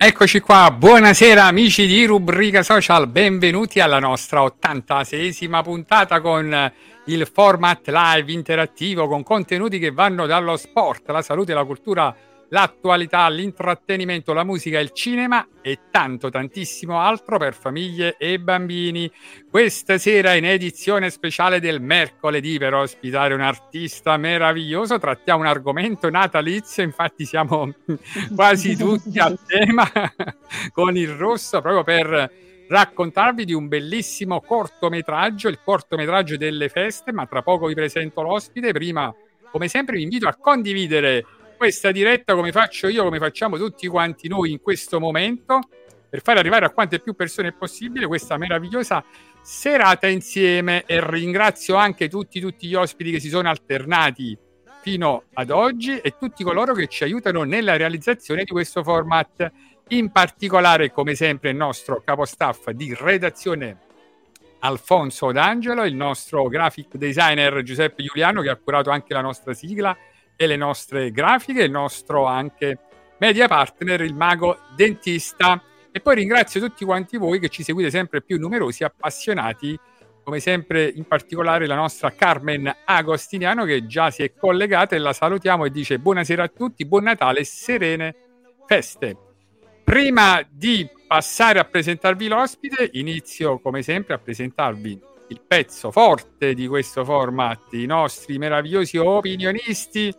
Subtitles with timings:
[0.00, 6.72] Eccoci qua, buonasera amici di Rubrica Social, benvenuti alla nostra 86esima puntata con
[7.06, 12.14] il format live interattivo con contenuti che vanno dallo sport, la salute, la cultura,
[12.50, 19.10] l'attualità, l'intrattenimento, la musica, il cinema e tanto tantissimo altro per famiglie e bambini.
[19.50, 26.08] Questa sera in edizione speciale del mercoledì per ospitare un artista meraviglioso trattiamo un argomento
[26.08, 27.74] natalizio, infatti siamo
[28.34, 29.90] quasi tutti a tema
[30.72, 37.26] con il rosso proprio per raccontarvi di un bellissimo cortometraggio, il cortometraggio delle feste, ma
[37.26, 38.72] tra poco vi presento l'ospite.
[38.72, 39.12] Prima,
[39.50, 41.24] come sempre, vi invito a condividere
[41.58, 45.58] questa diretta come faccio io, come facciamo tutti quanti noi in questo momento,
[46.08, 49.04] per far arrivare a quante più persone possibile questa meravigliosa
[49.42, 54.38] serata insieme e ringrazio anche tutti, tutti gli ospiti che si sono alternati
[54.80, 59.50] fino ad oggi e tutti coloro che ci aiutano nella realizzazione di questo format.
[59.88, 63.80] In particolare, come sempre, il nostro capostaff di redazione
[64.60, 69.96] Alfonso D'Angelo, il nostro graphic designer Giuseppe Giuliano che ha curato anche la nostra sigla
[70.40, 72.78] e le nostre grafiche, il nostro anche
[73.18, 75.60] media partner, il mago dentista.
[75.90, 79.76] E poi ringrazio tutti quanti voi che ci seguite sempre più numerosi, appassionati,
[80.22, 85.12] come sempre in particolare la nostra Carmen Agostiniano che già si è collegata e la
[85.12, 88.14] salutiamo e dice buonasera a tutti, buon Natale serene
[88.64, 89.16] feste.
[89.82, 95.00] Prima di passare a presentarvi l'ospite, inizio come sempre a presentarvi
[95.30, 100.14] il pezzo forte di questo format, i nostri meravigliosi opinionisti,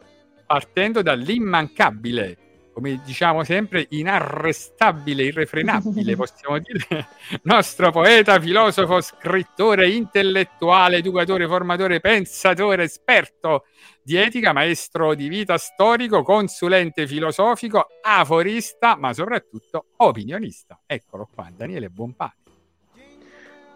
[0.50, 7.07] partendo dall'immancabile, come diciamo sempre, inarrestabile, irrefrenabile, possiamo dire,
[7.44, 13.66] nostro poeta, filosofo, scrittore, intellettuale, educatore, formatore, pensatore, esperto
[14.01, 20.81] di etica, maestro di vita storico, consulente filosofico, aforista, ma soprattutto opinionista.
[20.88, 22.49] Eccolo qua, Daniele Bompani.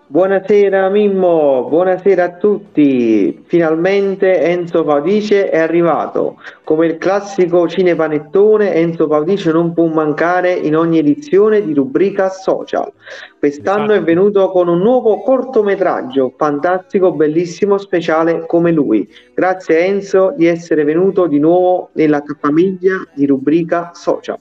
[0.05, 3.41] Buonasera Mimmo, buonasera a tutti.
[3.45, 6.39] Finalmente Enzo Paudice è arrivato.
[6.65, 12.91] Come il classico cinepanettone, Enzo Paudice non può mancare in ogni edizione di rubrica social.
[13.39, 13.99] Quest'anno Esatto.
[13.99, 19.09] è venuto con un nuovo cortometraggio, fantastico, bellissimo, speciale come lui.
[19.33, 24.37] Grazie Enzo di essere venuto di nuovo nella famiglia di rubrica social.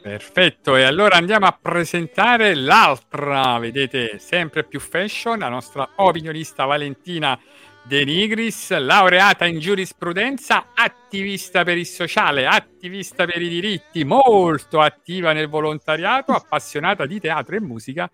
[0.00, 7.38] Perfetto, e allora andiamo a presentare l'altra, vedete, sempre più fashion, la nostra opinionista Valentina
[7.82, 15.32] De Nigris, laureata in giurisprudenza, attivista per il sociale, attivista per i diritti, molto attiva
[15.32, 18.10] nel volontariato, appassionata di teatro e musica,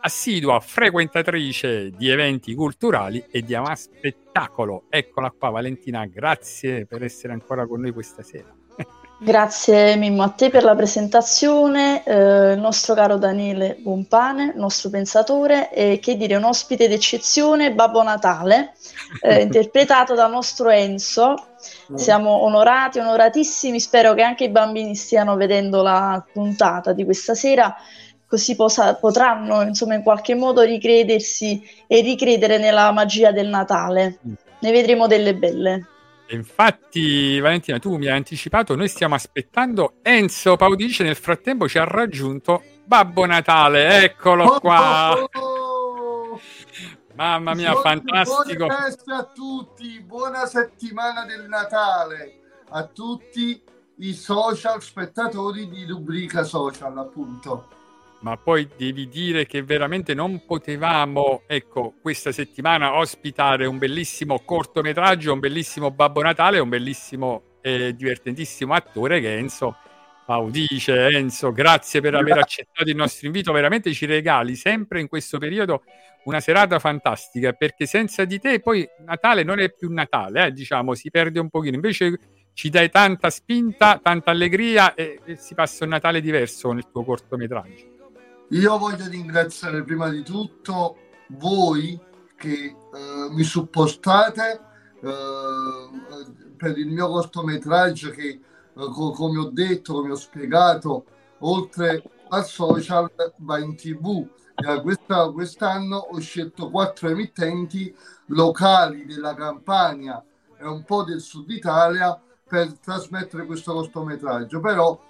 [0.00, 4.84] assidua frequentatrice di eventi culturali e di spettacolo.
[4.90, 8.61] Eccola qua Valentina, grazie per essere ancora con noi questa sera.
[9.24, 14.90] Grazie Mimmo a te per la presentazione, eh, il nostro caro Daniele Bompane, il nostro
[14.90, 18.72] pensatore, e che dire, un ospite d'eccezione, Babbo Natale,
[19.20, 21.36] eh, interpretato dal nostro Enzo.
[21.94, 27.76] Siamo onorati, onoratissimi, spero che anche i bambini stiano vedendo la puntata di questa sera,
[28.26, 34.18] così posa- potranno insomma in qualche modo ricredersi e ricredere nella magia del Natale.
[34.58, 35.86] Ne vedremo delle belle.
[36.34, 41.84] Infatti, Valentina, tu mi hai anticipato, noi stiamo aspettando Enzo Paudice, nel frattempo ci ha
[41.84, 45.14] raggiunto Babbo Natale, eccolo qua.
[45.32, 46.40] Oh,
[47.14, 48.66] Mamma mia, buon- fantastico.
[48.66, 52.38] Buone feste a tutti, buona settimana del Natale
[52.70, 53.62] a tutti
[53.98, 57.68] i social spettatori di rubrica social, appunto.
[58.22, 65.32] Ma poi devi dire che veramente non potevamo, ecco, questa settimana ospitare un bellissimo cortometraggio,
[65.32, 69.76] un bellissimo Babbo Natale, un bellissimo e divertentissimo attore che è Enzo
[70.24, 71.08] Paudice.
[71.08, 75.82] Enzo, grazie per aver accettato il nostro invito, veramente ci regali sempre in questo periodo
[76.24, 80.94] una serata fantastica, perché senza di te poi Natale non è più Natale, eh, diciamo,
[80.94, 81.74] si perde un pochino.
[81.74, 82.18] Invece
[82.54, 87.02] ci dai tanta spinta, tanta allegria e, e si passa un Natale diverso nel tuo
[87.02, 87.91] cortometraggio.
[88.52, 90.96] Io voglio ringraziare prima di tutto
[91.28, 91.98] voi
[92.36, 94.60] che eh, mi supportate
[95.00, 98.40] eh, per il mio cortometraggio che, eh,
[98.74, 101.06] co- come ho detto, come ho spiegato,
[101.38, 104.28] oltre al social va in tv.
[104.54, 107.94] Eh, questa- quest'anno ho scelto quattro emittenti
[108.26, 110.22] locali della Campania
[110.58, 115.00] e un po' del sud Italia per trasmettere questo cortometraggio, però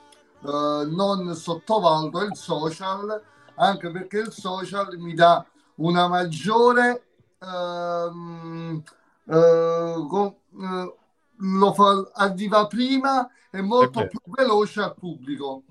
[0.44, 3.22] eh, non sottovaluto il social
[3.56, 5.44] anche perché il social mi dà
[5.76, 7.04] una maggiore
[7.38, 8.82] ehm,
[9.26, 10.94] eh, co- eh,
[11.36, 14.10] lo fa, arriva prima e molto vero.
[14.10, 15.62] più veloce al pubblico.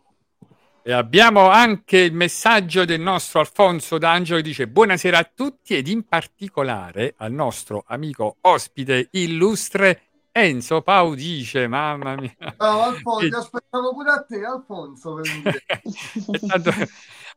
[0.83, 5.87] E abbiamo anche il messaggio del nostro Alfonso D'Angelo che dice buonasera a tutti ed
[5.87, 12.33] in particolare al nostro amico ospite illustre Enzo Paudice, mamma mia.
[12.57, 15.19] Ciao Alfonso, ti aspettavo pure a te Alfonso
[16.47, 16.71] tanto-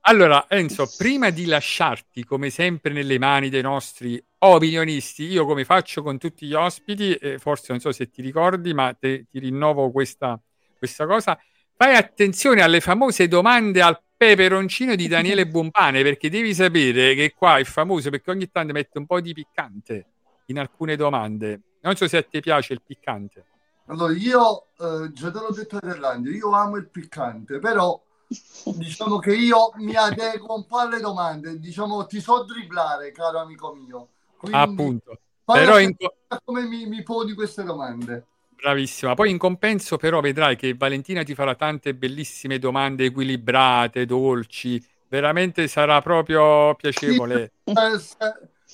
[0.02, 6.02] Allora, Enzo, prima di lasciarti come sempre nelle mani dei nostri opinionisti, io come faccio
[6.02, 9.90] con tutti gli ospiti, eh, forse non so se ti ricordi, ma te- ti rinnovo
[9.90, 10.40] questa,
[10.78, 11.36] questa cosa,
[11.76, 17.58] fai attenzione alle famose domande al peperoncino di Daniele Bompane, perché devi sapere che qua
[17.58, 20.06] è famoso perché ogni tanto mette un po' di piccante
[20.46, 21.60] in alcune domande.
[21.84, 23.44] Non so se a te piace il piccante.
[23.86, 28.02] Allora, io eh, già te l'ho detto a Erlandio, io amo il piccante, però
[28.74, 33.74] diciamo che io mi adeguo un po' alle domande, diciamo ti so dribblare, caro amico
[33.74, 34.08] mio.
[34.38, 35.18] Quindi Appunto.
[35.44, 35.94] Però in,
[36.42, 38.26] come mi, mi poni queste domande.
[38.56, 39.12] Bravissima.
[39.12, 44.82] Poi in compenso, però, vedrai che Valentina ti farà tante bellissime domande equilibrate, dolci.
[45.06, 47.52] Veramente sarà proprio piacevole.
[47.64, 47.74] Eh,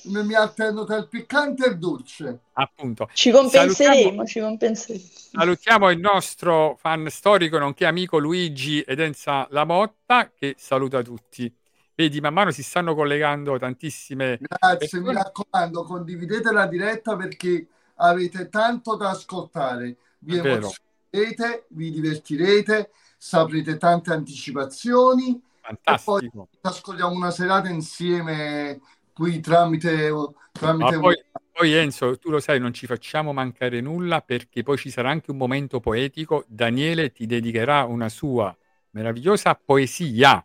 [0.03, 2.39] mi alterno tra il piccante e il dolce.
[2.53, 3.09] Appunto.
[3.13, 5.05] Ci compenseremo, Salutiamo- ci compenseremo.
[5.31, 11.53] Salutiamo il nostro fan storico, nonché amico Luigi Edenza Lamotta, che saluta tutti.
[11.93, 15.13] Vedi, man mano si stanno collegando tantissime Grazie, mi persone.
[15.13, 19.97] raccomando, condividete la diretta perché avete tanto da ascoltare.
[20.19, 25.39] Vi emozionerete, vi divertirete, saprete tante anticipazioni.
[25.61, 26.47] Fantastico.
[26.61, 28.79] Ascoltiamo una serata insieme
[29.21, 30.11] qui tramite,
[30.51, 31.23] tramite poi,
[31.53, 35.29] poi Enzo, tu lo sai, non ci facciamo mancare nulla perché poi ci sarà anche
[35.29, 36.43] un momento poetico.
[36.47, 38.55] Daniele ti dedicherà una sua
[38.91, 40.43] meravigliosa poesia,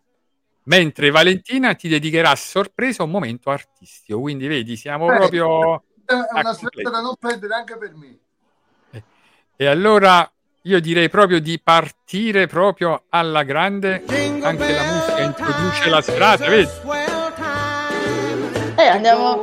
[0.64, 4.20] mentre Valentina ti dedicherà a sorpresa un momento artistico.
[4.20, 5.82] Quindi vedi, siamo Eh, proprio...
[6.04, 8.18] è una serata da non perdere anche per me.
[9.56, 10.30] E allora
[10.62, 14.04] io direi proprio di partire proprio alla grande.
[14.42, 17.15] Anche la musica introduce la serata, vedi?
[18.88, 19.42] Andiamo...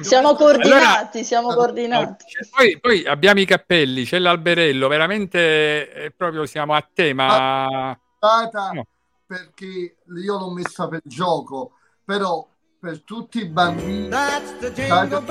[0.00, 2.24] siamo coordinati, siamo Allora, coordinati.
[2.24, 7.98] c'è- Poi, poi abbiamo i cappelli, c'è l'alberello, veramente proprio siamo a tema.
[8.16, 8.86] Stata No.
[9.26, 11.72] perché io l'ho messa per gioco,
[12.04, 12.46] però
[12.78, 15.22] per tutti i bambini state, state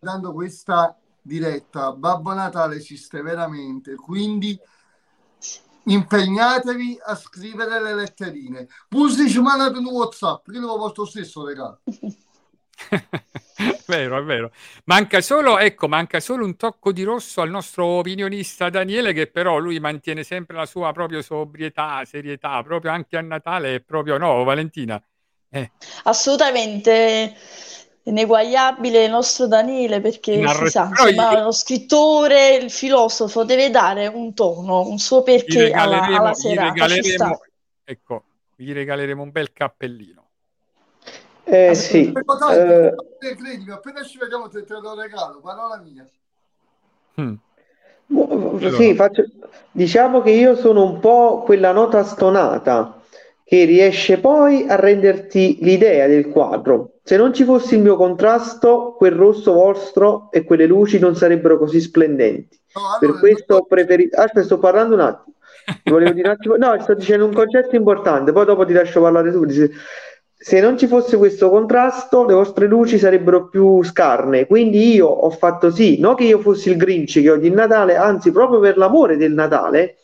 [0.00, 4.58] guardando questa diretta, Babbo Natale esiste veramente, quindi
[5.86, 8.66] impegnatevi a scrivere le letterine.
[8.88, 11.80] Pusici mandate un WhatsApp, io lo porto stesso regalo.
[13.86, 14.52] vero, è vero.
[14.84, 19.58] Manca solo, ecco, manca solo un tocco di rosso al nostro opinionista Daniele, che però
[19.58, 24.44] lui mantiene sempre la sua proprio sobrietà, serietà, proprio anche a Natale è proprio no,
[24.44, 25.02] Valentina.
[25.48, 25.70] Eh,
[26.04, 27.34] Assolutamente
[28.06, 34.06] ineguagliabile il nostro Daniele perché si Inarre- sa, insomma, lo scrittore, il filosofo deve dare
[34.06, 37.38] un tono, un suo gli perché alla, alla gli serata, ci regaleremo, sta.
[37.84, 38.22] ecco,
[38.54, 40.24] gli regaleremo un bel cappellino.
[41.48, 42.94] Eh sì, dai, eh,
[43.36, 46.06] credimi, appena ci vediamo te, te lo regalo, parola mia.
[47.20, 47.34] Mm.
[48.76, 49.24] Sì, faccio-
[49.72, 53.00] diciamo che io sono un po' quella nota stonata
[53.44, 56.95] che riesce poi a renderti l'idea del quadro.
[57.06, 61.56] Se non ci fosse il mio contrasto, quel rosso vostro e quelle luci non sarebbero
[61.56, 62.58] così splendenti.
[62.74, 64.16] No, Per allora, questo ho preferito.
[64.16, 65.36] Aspetta, sto parlando un attimo.
[65.84, 66.56] Ti volevo dire un attimo.
[66.56, 69.46] No, sto dicendo un concetto importante, poi dopo ti lascio parlare tu.
[70.34, 74.46] Se non ci fosse questo contrasto, le vostre luci sarebbero più scarne.
[74.48, 78.32] Quindi io ho fatto sì, non che io fossi il Grinch che il Natale, anzi,
[78.32, 79.98] proprio per l'amore del Natale,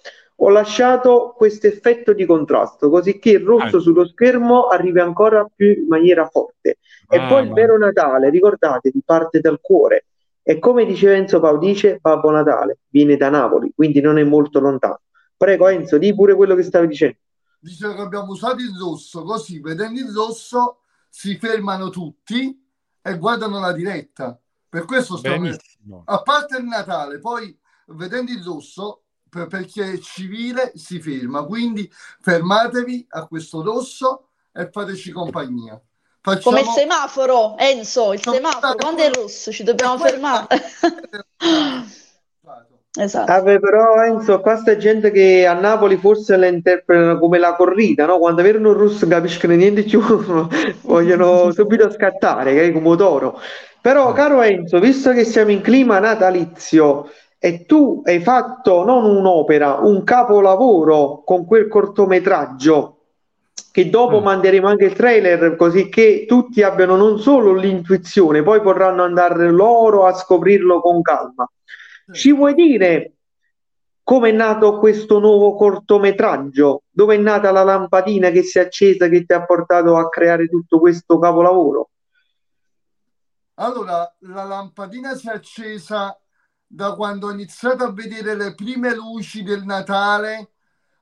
[0.45, 3.81] ho lasciato questo effetto di contrasto, così che il rosso Ah.
[3.81, 6.79] sullo schermo arrivi ancora più in maniera forte.
[7.09, 10.07] E Ah, poi il vero Natale, ricordatevi, parte dal cuore.
[10.43, 15.01] E come diceva Enzo Paudice, Babbo Natale viene da Napoli, quindi non è molto lontano.
[15.37, 17.17] Prego Enzo, di pure quello che stavi dicendo.
[17.61, 22.61] dice che abbiamo usato il rosso, così vedendo il rosso si fermano tutti
[23.01, 24.37] e guardano la diretta.
[24.69, 25.21] Per questo.
[25.21, 26.03] Benissimo.
[26.07, 27.57] A parte il Natale, poi
[27.89, 29.02] vedendo il rosso,
[29.33, 35.81] per, per chi è civile si ferma, quindi fermatevi a questo rosso e fateci compagnia.
[36.21, 36.55] Facciamo...
[36.55, 40.47] Come il semaforo, Enzo, il semaforo, quando è rosso ci dobbiamo fermare.
[42.95, 43.33] Esatto.
[43.33, 48.05] Vabbè, però Enzo, qua sta gente che a Napoli forse la interpretano come la corrida,
[48.05, 48.19] no?
[48.19, 50.03] Quando vedono un russo capiscono niente più,
[50.83, 53.41] vogliono subito scattare, che è come toro.
[53.81, 57.11] Però, caro Enzo, visto che siamo in clima natalizio
[57.45, 62.99] e tu hai fatto non un'opera, un capolavoro con quel cortometraggio,
[63.73, 64.23] che dopo Mm.
[64.23, 70.07] manderemo anche il trailer, così che tutti abbiano non solo l'intuizione, poi potranno andare loro
[70.07, 71.51] a scoprirlo con calma.
[72.13, 73.15] Ci vuoi dire
[74.05, 76.85] come è nato questo nuovo cortometraggio?
[76.91, 80.47] Dove è nata la lampadina che si è accesa che ti ha portato a creare
[80.47, 81.91] tutto questo capolavoro?
[83.55, 86.17] Allora, la lampadina si è accesa
[86.75, 90.53] da quando ho iniziato a vedere le prime luci del Natale,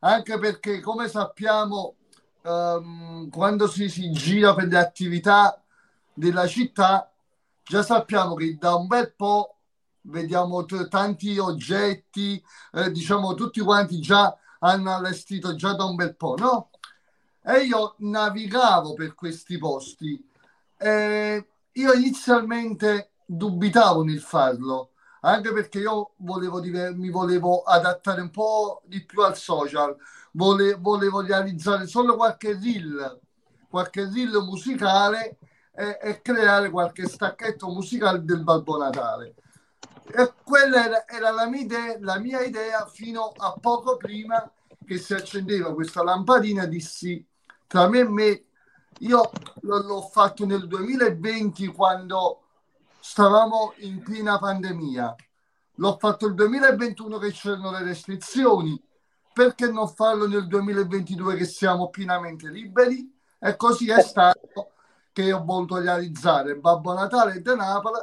[0.01, 1.95] anche perché, come sappiamo,
[2.43, 5.63] ehm, quando si, si gira per le attività
[6.13, 7.09] della città,
[7.63, 9.59] già sappiamo che da un bel po'
[10.03, 16.17] vediamo t- tanti oggetti, eh, diciamo tutti quanti già hanno allestito già da un bel
[16.17, 16.71] po', no?
[17.45, 20.21] E io navigavo per questi posti.
[20.77, 28.31] Eh, io inizialmente dubitavo nel farlo, anche perché io volevo diver- mi volevo adattare un
[28.31, 29.97] po' di più al social,
[30.33, 33.19] Vole- volevo realizzare solo qualche reel,
[33.69, 35.39] qualche reel musicale
[35.75, 39.35] e, e creare qualche stacchetto musicale del Babbo Natale.
[40.13, 44.51] E quella era, era la, mia idea, la mia idea fino a poco prima
[44.85, 46.67] che si accendeva questa lampadina.
[46.67, 47.25] Dissi
[47.67, 48.45] tra me e me,
[49.01, 49.31] io
[49.63, 52.43] l'ho fatto nel 2020 quando
[53.01, 55.15] stavamo in piena pandemia.
[55.77, 58.81] L'ho fatto il 2021 che c'erano le restrizioni.
[59.33, 63.11] Perché non farlo nel 2022 che siamo pienamente liberi?
[63.39, 64.73] E così è stato
[65.13, 68.01] che ho voluto realizzare Babbo Natale da Napoli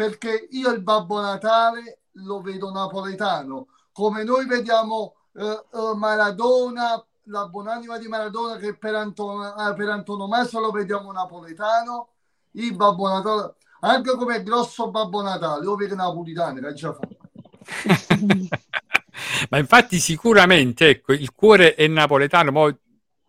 [0.00, 7.46] perché io il Babbo Natale lo vedo napoletano, come noi vediamo eh, eh, Maradona, la
[7.46, 12.08] buonanima di Maradona che per, anton- eh, per antonomasia lo vediamo napoletano,
[12.52, 17.08] il Babbo Natale, anche come grosso Babbo Natale, io vedo napolitano, che già fa.
[19.50, 22.78] Ma infatti sicuramente, ecco, il cuore è napoletano, mo,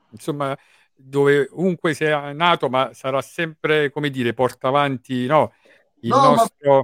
[0.10, 0.58] insomma,
[0.96, 5.54] dove ovunque sia nato, ma sarà sempre, come dire, porta avanti, no?
[6.02, 6.84] Il No, ma nostro...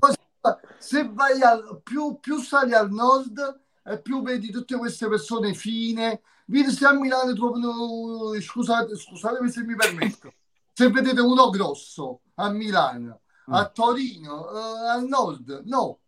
[0.77, 6.21] se vai al, più, più sali al nord e più vedi tutte queste persone fine,
[6.47, 10.33] vedi se a Milano trovano, scusate, scusatemi se mi permetto,
[10.73, 13.21] se vedete uno grosso a Milano.
[13.49, 15.99] A Torino, eh, al nord, no.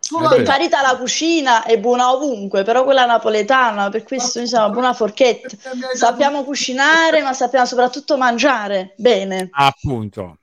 [0.00, 4.72] È Per carità, la cucina è buona ovunque, però quella napoletana, per questo siamo una
[4.72, 5.48] buona forchetta.
[5.92, 9.48] Sappiamo cucinare, ma sappiamo soprattutto mangiare bene.
[9.52, 10.38] Appunto.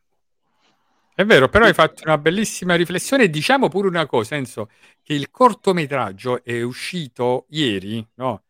[1.15, 4.69] È vero, però hai fatto una bellissima riflessione diciamo pure una cosa, Enzo,
[5.01, 8.41] che il cortometraggio è uscito ieri, no?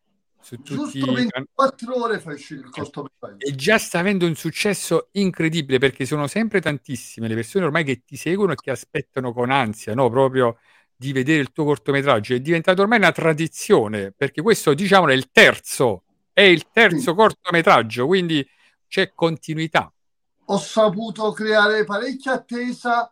[0.45, 3.37] Su tutti Giusto i can- 24 ore fece il cortometraggio.
[3.47, 8.03] e già sta avendo un successo incredibile perché sono sempre tantissime le persone ormai che
[8.05, 10.07] ti seguono e che aspettano con ansia, no?
[10.09, 10.57] Proprio
[10.95, 12.35] di vedere il tuo cortometraggio.
[12.35, 17.13] È diventato ormai una tradizione perché questo, diciamo, è il terzo, è il terzo Sì.
[17.15, 18.47] cortometraggio, quindi
[18.87, 19.91] c'è continuità.
[20.45, 23.11] Ho saputo creare parecchia attesa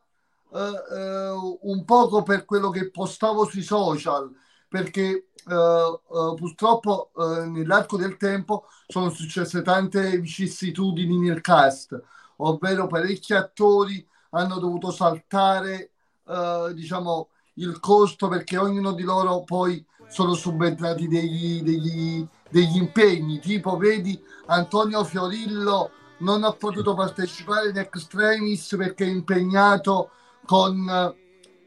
[0.54, 1.30] eh, eh,
[1.62, 4.32] un poco per quello che postavo sui social,
[4.68, 12.02] perché purtroppo eh, nell'arco del tempo sono successe tante vicissitudini nel cast,
[12.38, 15.92] ovvero parecchi attori hanno dovuto saltare,
[16.28, 23.40] eh, diciamo, il costo perché ognuno di loro poi sono subentrati degli, degli, degli impegni,
[23.40, 30.12] tipo vedi Antonio Fiorillo non ha potuto partecipare in extremis perché è impegnato
[30.46, 30.88] con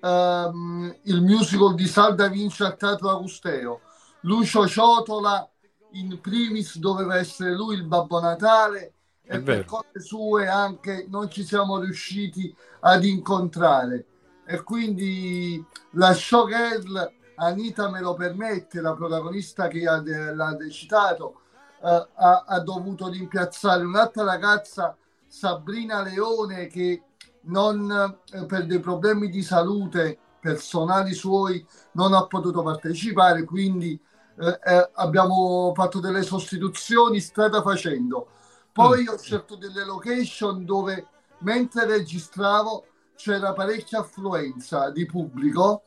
[0.07, 3.81] ehm, il musical di Salda Vinci al Teatro Agusteo.
[4.21, 5.49] Lucio Ciotola
[5.93, 11.45] in primis doveva essere lui il Babbo Natale e per cose sue anche non ci
[11.45, 14.07] siamo riusciti ad incontrare.
[14.47, 21.41] E quindi la showgirl Anita me lo permette, la protagonista che ha de- l'ha citato,
[21.83, 24.97] eh, ha, ha dovuto rimpiazzare un'altra ragazza,
[25.27, 27.03] Sabrina Leone, che
[27.47, 33.99] non, eh, per dei problemi di salute personali suoi non ha potuto partecipare, quindi
[34.39, 38.29] eh, eh, abbiamo fatto delle sostituzioni strada facendo.
[38.73, 41.07] Poi ho scelto delle location dove
[41.39, 42.85] mentre registravo
[43.17, 45.83] c'era parecchia affluenza di pubblico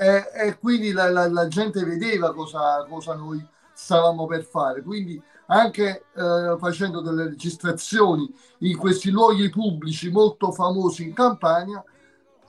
[0.00, 4.82] eh, e, e quindi la, la- la gente vedeva cosa, cosa noi stavamo per fare.
[4.82, 8.28] Quindi anche eh, facendo delle registrazioni
[8.60, 11.82] in questi luoghi pubblici molto famosi in Campania,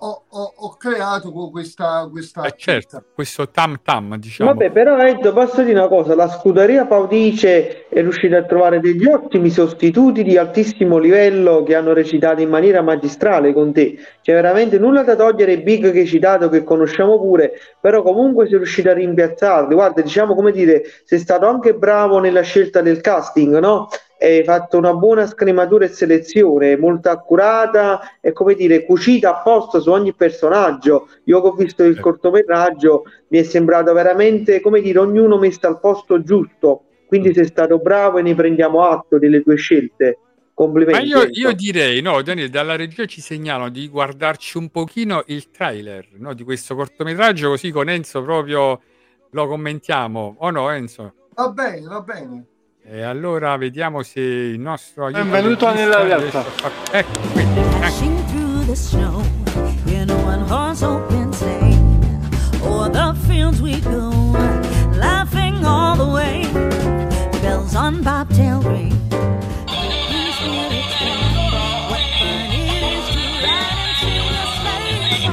[0.02, 4.52] ho, ho- ho creato questa, questa Eh, certo, questo tam tam, diciamo.
[4.52, 9.06] Vabbè, però Enzo, posso dire una cosa, la scuderia Paudice è riuscita a trovare degli
[9.06, 13.98] ottimi sostituti di altissimo livello che hanno recitato in maniera magistrale con te.
[14.22, 18.48] C'è veramente nulla da togliere ai big che hai citato, che conosciamo pure, però comunque
[18.48, 19.74] sei riuscito a rimpiazzarli.
[19.74, 23.88] Guarda, diciamo come dire, sei stato anche bravo nella scelta del casting, no?
[24.20, 29.90] Hai fatto una buona scrematura e selezione, molto accurata e come dire, cucita apposta su
[29.92, 31.08] ogni personaggio.
[31.24, 35.80] Io che ho visto il cortometraggio mi è sembrato veramente, come dire, ognuno messo al
[35.80, 36.84] posto giusto.
[37.08, 40.18] Quindi sei stato bravo e ne prendiamo atto delle tue scelte.
[40.22, 41.08] Ma Complimenti.
[41.08, 41.40] io, Enzo.
[41.40, 46.34] io direi, no, Daniele, dalla regia ci segnalano di guardarci un pochino il trailer no,
[46.34, 48.82] di questo cortometraggio, così con Enzo proprio
[49.30, 50.36] lo commentiamo.
[50.40, 51.14] O no, Enzo?
[51.36, 52.46] Va bene, va bene.
[52.92, 56.42] E allora vediamo se il nostro aiuto Benvenuto nella realtà.
[56.42, 57.60] far- Ecco, quindi.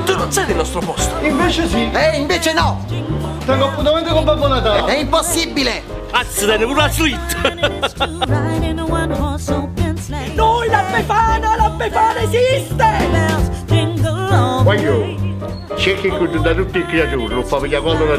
[0.05, 1.25] Tu non sei del nostro posto.
[1.25, 2.85] Invece sì, E invece no,
[3.47, 4.93] tengo appuntamento con Babbo Natale.
[4.93, 5.83] è impossibile.
[6.11, 7.19] Azzi, dai, una suite.
[10.35, 13.45] Noi la Befana, la Befana esiste!
[14.63, 14.99] Voglio.
[14.99, 15.37] way.
[15.77, 18.17] Cerchi qui da tutti i creatori, lo fa vedere quando la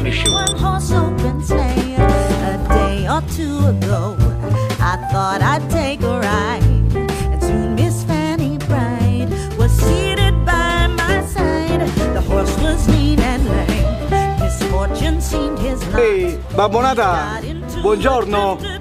[1.42, 1.98] sleigh.
[1.98, 4.16] A day or two ago,
[4.80, 6.17] I thought I'd take a
[16.54, 18.77] Babbo Natale, buongiorno.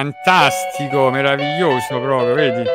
[0.00, 2.66] Fantastico, meraviglioso proprio, vedi?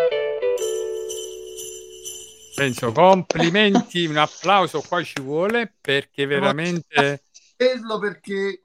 [2.58, 7.24] Enzo, complimenti, un applauso qua ci vuole perché veramente...
[7.58, 8.62] Dirlo perché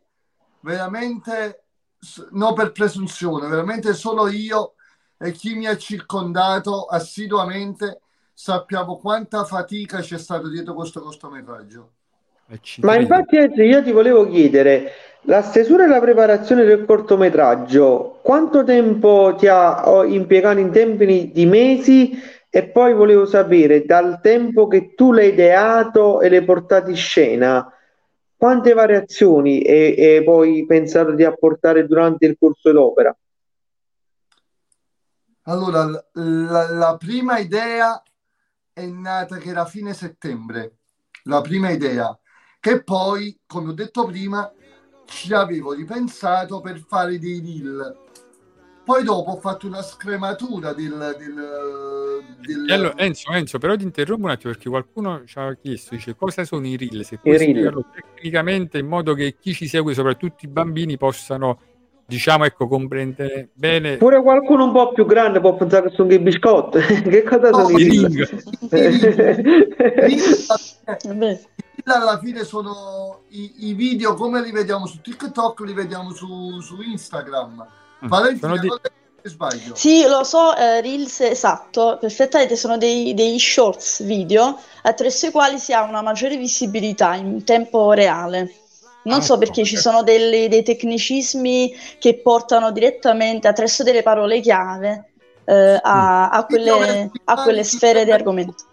[0.60, 1.62] veramente,
[2.32, 4.74] no per presunzione, veramente solo io
[5.16, 8.00] e chi mi ha circondato assiduamente
[8.34, 11.92] sappiamo quanta fatica c'è stato dietro questo cortometraggio.
[12.80, 14.92] Ma infatti io ti volevo chiedere,
[15.24, 21.46] la stesura e la preparazione del cortometraggio, quanto tempo ti ha impiegato in tempi di
[21.46, 22.18] mesi?
[22.48, 27.72] E poi volevo sapere, dal tempo che tu l'hai ideato e l'hai portato in scena,
[28.36, 33.16] quante variazioni e poi pensato di apportare durante il corso d'opera?
[35.42, 38.02] Allora, la, la prima idea
[38.72, 40.78] è nata che era fine settembre,
[41.24, 42.18] la prima idea,
[42.58, 44.50] che poi, come ho detto prima,
[45.10, 47.96] ci avevo ripensato per fare dei reel.
[48.82, 51.14] Poi dopo ho fatto una scrematura del...
[51.18, 51.34] del,
[52.40, 55.94] del- E allora, Enzo, Enzo, però ti interrompo un attimo perché qualcuno ci ha chiesto,
[55.94, 59.94] dice cosa sono i reel, se puoi spiegarlo tecnicamente in modo che chi ci segue,
[59.94, 61.60] soprattutto i bambini, possano,
[62.10, 66.18] diciamo, ecco, comprendere bene Pure qualcuno un po' più grande può pensare che sono dei
[66.18, 66.78] biscotti.
[67.08, 68.26] che cosa sono i?
[68.68, 69.08] Reel
[71.84, 76.80] alla fine sono i, i video come li vediamo su TikTok, li vediamo su, su
[76.82, 77.66] Instagram.
[78.00, 78.68] Valentina, sono di-
[79.22, 79.74] sbaglio.
[79.74, 85.58] Sì, lo so, eh, Reels, esatto, perfettamente, sono dei, dei shorts video attraverso i quali
[85.58, 88.54] si ha una maggiore visibilità in tempo reale.
[89.02, 95.12] Non so perché ci sono delle- dei tecnicismi che portano direttamente attraverso delle parole chiave
[95.44, 98.64] eh, a, a quelle, a quelle sfere di argomento.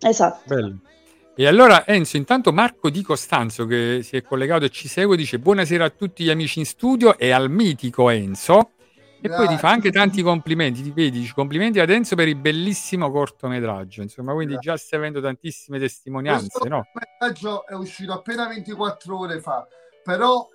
[0.00, 0.42] Esatto.
[0.44, 0.76] Bello.
[1.38, 5.38] E allora Enzo, intanto Marco Di Costanzo che si è collegato e ci segue dice
[5.38, 8.70] buonasera a tutti gli amici in studio e al mitico Enzo
[9.20, 13.10] e poi ti fa anche tanti complimenti, ti vedi, complimenti ad Enzo per il bellissimo
[13.10, 16.86] cortometraggio, insomma, quindi già stai avendo tantissime testimonianze, Questo no?
[16.92, 19.66] messaggio è uscito appena 24 ore fa,
[20.02, 20.46] però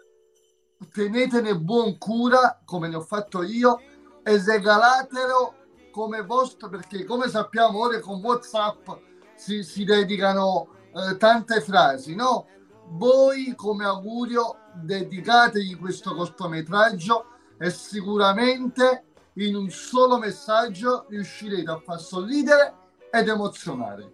[0.94, 3.80] tenetene buon cura, come ne ho fatto io,
[4.24, 5.56] e regalatelo
[5.92, 8.88] come vostro, perché come sappiamo ora con WhatsApp
[9.36, 12.48] si, si dedicano eh, tante frasi, no?
[12.94, 17.26] Voi come augurio dedicategli questo cortometraggio
[17.62, 22.74] e sicuramente in un solo messaggio riuscirete a far sorridere
[23.12, 24.10] ed emozionare.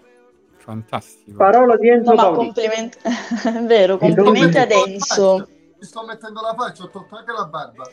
[0.58, 1.38] Fantastico.
[1.38, 5.48] Parola di Enzo No, ma è vero, complimenti ad Enzo.
[5.80, 7.90] Mi sto mettendo la faccia, ho tolto anche la barba.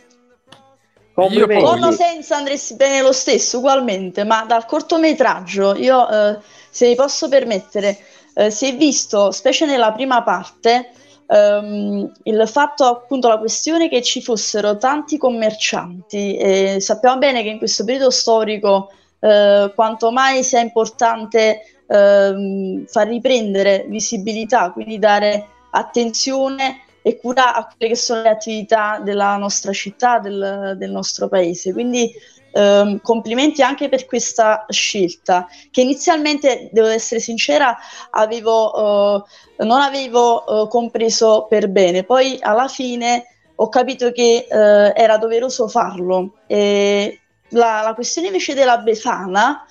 [1.15, 1.63] Complimenti.
[1.63, 6.39] Corno senza andresti bene lo stesso, ugualmente, ma dal cortometraggio io, eh,
[6.69, 7.97] se mi posso permettere,
[8.35, 10.91] eh, si è visto, specie nella prima parte,
[11.27, 17.51] ehm, il fatto appunto, la questione che ci fossero tanti commercianti e sappiamo bene che
[17.51, 25.47] in questo periodo storico eh, quanto mai sia importante ehm, far riprendere visibilità, quindi dare
[25.71, 31.29] attenzione e cura a quelle che sono le attività della nostra città, del, del nostro
[31.29, 31.73] paese.
[31.73, 32.11] Quindi
[32.55, 37.77] ehm, complimenti anche per questa scelta, che inizialmente, devo essere sincera,
[38.11, 39.17] avevo,
[39.59, 45.19] eh, non avevo eh, compreso per bene, poi alla fine ho capito che eh, era
[45.19, 46.39] doveroso farlo.
[46.47, 49.65] E la, la questione invece della Befana,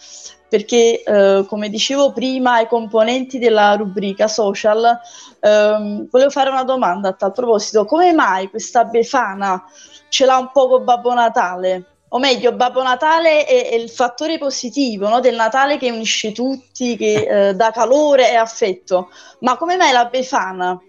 [0.48, 5.00] perché eh, come dicevo prima ai componenti della rubrica social,
[5.40, 9.64] ehm, volevo fare una domanda a tal proposito, come mai questa Befana
[10.10, 11.93] ce l'ha un po' con Babbo Natale?
[12.16, 16.96] O meglio, Babbo Natale è, è il fattore positivo no, del Natale che unisce tutti,
[16.96, 20.80] che eh, dà calore e affetto, ma come mai la Befana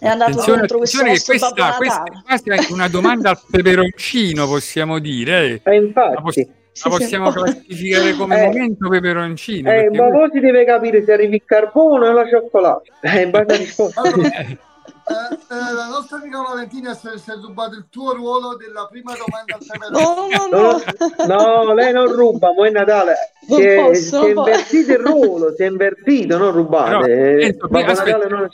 [0.00, 2.22] è andato Attenzione, contro questo attenzione che nostro Babbo questa, Natale?
[2.24, 5.60] questa è quasi una domanda al peperoncino, possiamo dire.
[5.62, 6.14] Eh, infatti.
[6.14, 6.48] La, poss-
[6.84, 8.46] la possiamo classificare come Eh.
[8.46, 9.70] momento peperoncino.
[9.70, 12.92] Eh, ma poi si deve capire se arrivi il carbone o la cioccolata.
[13.02, 14.02] Eh, in base a risposta.
[15.08, 19.54] Eh, eh, la nostra amica Valentina si è, rubato il tuo ruolo della prima domanda
[19.54, 21.26] al peperoncino.
[21.26, 23.14] No, no, no, lei non ruba, mo è Natale.
[23.48, 26.90] Non Si è, posso, si è invertito il ruolo, si è invertito, non rubate.
[26.90, 28.48] Però, Eh, Enzo, Babbo aspetta, Natale non-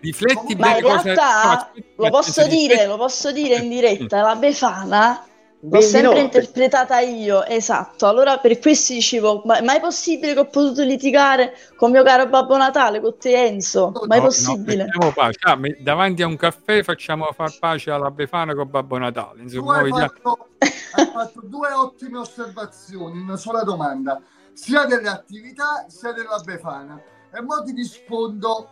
[0.00, 1.00] Rifletti Ma in cosa...
[1.02, 5.24] realtà no, aspetta, lo posso dire, lo posso dire in diretta, la Befana
[5.70, 6.38] l'ho sempre notte.
[6.38, 8.06] interpretata io, esatto.
[8.06, 12.56] Allora per questo dicevo, ma è possibile che ho potuto litigare con mio caro Babbo
[12.56, 13.90] Natale, con te Enzo?
[14.06, 14.84] Ma è No, no, possibile?
[14.84, 15.38] mettiamo pace.
[15.42, 19.36] Ah, davanti a un caffè facciamo far pace alla Befana con Babbo Natale.
[19.38, 24.20] Tu Insomma, hai vediamo- fatto, hai fatto due ottime osservazioni una sola domanda,
[24.52, 27.00] sia delle attività sia della Befana.
[27.32, 28.68] E ora ti rispondo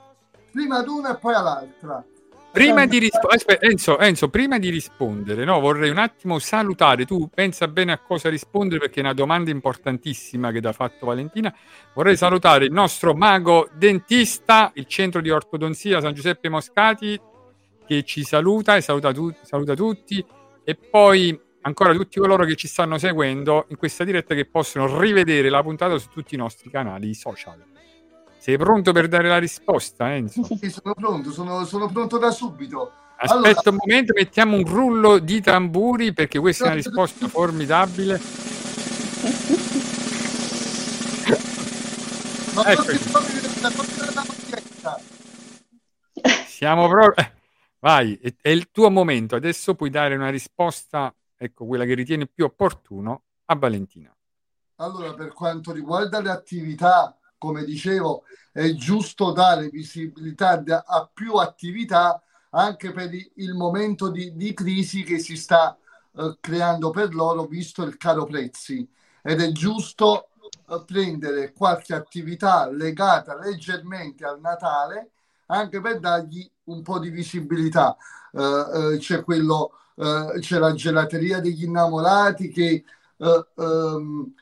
[0.53, 2.05] prima ad una e poi all'altra.
[2.53, 7.07] Prima di rispondere, Enzo, Enzo, prima di rispondere, no, vorrei un attimo salutare.
[7.07, 11.07] Tu pensa bene a cosa rispondere perché è una domanda importantissima che ti ha fatto
[11.07, 11.53] Valentina.
[11.95, 17.19] Vorrei salutare il nostro mago dentista, il centro di ortodonzia San Giuseppe Moscati,
[17.87, 20.23] che ci saluta e saluta, tu- saluta tutti.
[20.63, 25.49] E poi ancora tutti coloro che ci stanno seguendo in questa diretta che possono rivedere
[25.49, 27.72] la puntata su tutti i nostri canali social.
[28.43, 30.43] Sei pronto per dare la risposta, Enzo?
[30.59, 32.91] Sì, sono pronto, sono, sono pronto da subito.
[33.17, 38.21] Aspetta Allora- un momento, mettiamo un rullo di tamburi perché questa è una risposta formidabile.
[42.55, 43.21] Ma maglietta.
[46.49, 47.25] Siamo proprio...
[47.25, 47.33] eh,
[47.79, 49.37] vai, è, è il tuo momento.
[49.37, 54.13] Adesso puoi dare una risposta, ecco, quella che ritieni più opportuno a Valentina.
[54.79, 62.23] Allora, per quanto riguarda le attività, come dicevo, è giusto dare visibilità a più attività
[62.51, 65.77] anche per il momento di, di crisi che si sta
[66.17, 68.89] eh, creando per loro, visto il caro prezzi.
[69.23, 70.29] Ed è giusto
[70.69, 75.11] eh, prendere qualche attività legata leggermente al Natale
[75.47, 77.97] anche per dargli un po' di visibilità.
[78.33, 82.85] Eh, eh, c'è quello, eh, c'è la gelateria degli innamorati che
[83.17, 84.33] eh, ehm,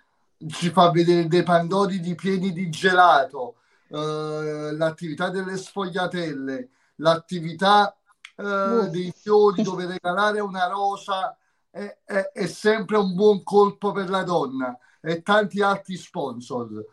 [0.48, 3.56] ci fa vedere dei pandori di pieni di gelato,
[3.88, 7.94] eh, l'attività delle sfogliatelle, l'attività
[8.36, 11.36] eh, dei fiori dove regalare una rosa
[11.70, 16.84] è, è- è sempre un buon colpo per la donna e tanti altri sponsor.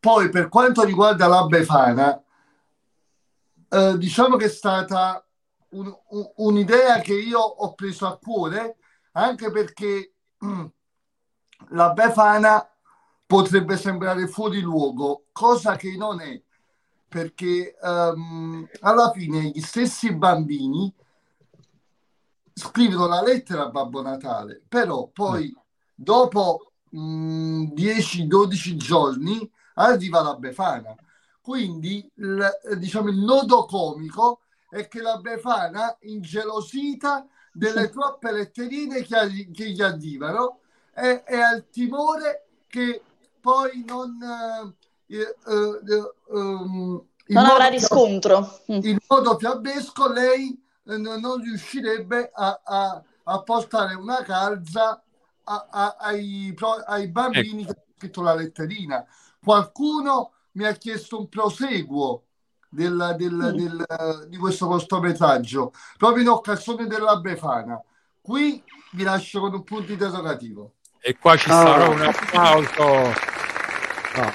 [0.00, 2.22] Poi per quanto riguarda la Befana,
[3.70, 5.24] eh, diciamo che è stata
[5.70, 8.76] un- un- un'idea che io ho preso a cuore
[9.12, 10.12] anche perché
[11.70, 12.68] la Befana
[13.26, 16.40] potrebbe sembrare fuori luogo, cosa che non è,
[17.06, 20.92] perché ehm, alla fine gli stessi bambini
[22.54, 25.54] scrivono la lettera a Babbo Natale, però poi
[25.94, 30.94] dopo mm, 10-12 giorni arriva la Befana.
[31.40, 39.50] Quindi il, diciamo, il nodo comico è che la Befana, ingelosita delle troppe letterine che,
[39.52, 40.60] che gli arrivano,
[41.26, 43.02] e ha il timore che
[43.40, 44.18] poi non...
[45.06, 48.60] eh, eh, eh, ehm, in Non avrà riscontro.
[48.72, 48.80] Mm.
[48.82, 55.02] in modo fiabesco lei eh, non riuscirebbe a, a- a portare una calza
[55.44, 59.04] a- a- ai, pro- ai bambini che hanno scritto la letterina.
[59.42, 62.24] Qualcuno mi ha chiesto un proseguo
[62.70, 67.82] del- del- del, eh, di questo cortometraggio proprio in occasione della Befana.
[68.20, 70.74] Qui vi lascio con un punto interrogativo.
[71.00, 71.52] E qua ci Ah.
[71.62, 73.26] sarà un applauso.
[74.16, 74.32] No,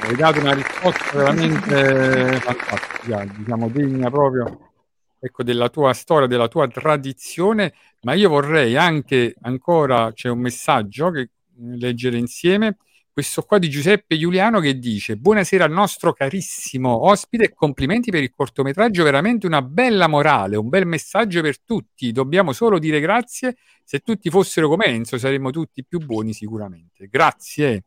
[0.00, 4.70] hai dato una risposta veramente fantastica, diciamo degna proprio
[5.18, 11.10] ecco, della tua storia, della tua tradizione, ma io vorrei anche ancora, c'è un messaggio
[11.10, 12.76] che leggere insieme,
[13.16, 18.22] questo qua di Giuseppe Giuliano che dice buonasera al nostro carissimo ospite e complimenti per
[18.22, 23.56] il cortometraggio, veramente una bella morale, un bel messaggio per tutti, dobbiamo solo dire grazie,
[23.82, 27.84] se tutti fossero come Enzo saremmo tutti più buoni sicuramente, grazie.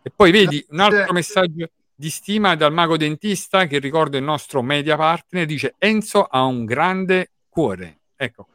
[0.00, 4.62] E poi vedi un altro messaggio di stima dal mago dentista che ricordo il nostro
[4.62, 7.98] media partner, dice Enzo ha un grande cuore.
[8.16, 8.46] Ecco.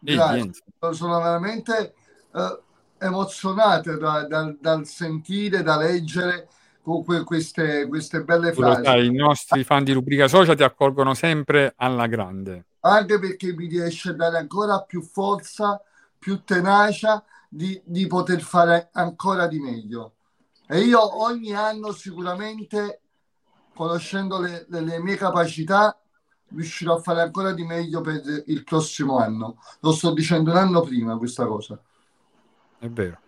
[0.00, 0.18] Vedi.
[0.18, 0.64] Enzo.
[0.90, 1.94] Sono veramente
[2.34, 2.58] eh,
[2.98, 6.48] emozionato da- dal- dal sentire, da leggere
[6.82, 8.82] comunque queste, queste belle frasi.
[8.82, 12.64] sai, i nostri fan di rubrica social ti accolgono sempre alla grande.
[12.80, 15.80] anche perché mi riesce a dare ancora più forza,
[16.18, 20.14] più tenacia di, di poter fare ancora di meglio.
[20.66, 23.00] E io ogni anno sicuramente,
[23.74, 25.98] conoscendo le, le- le mie capacità,
[26.48, 29.58] riuscirò a fare ancora di meglio per il prossimo anno.
[29.80, 31.80] Lo sto dicendo un anno prima questa cosa.
[32.84, 33.18] È vero.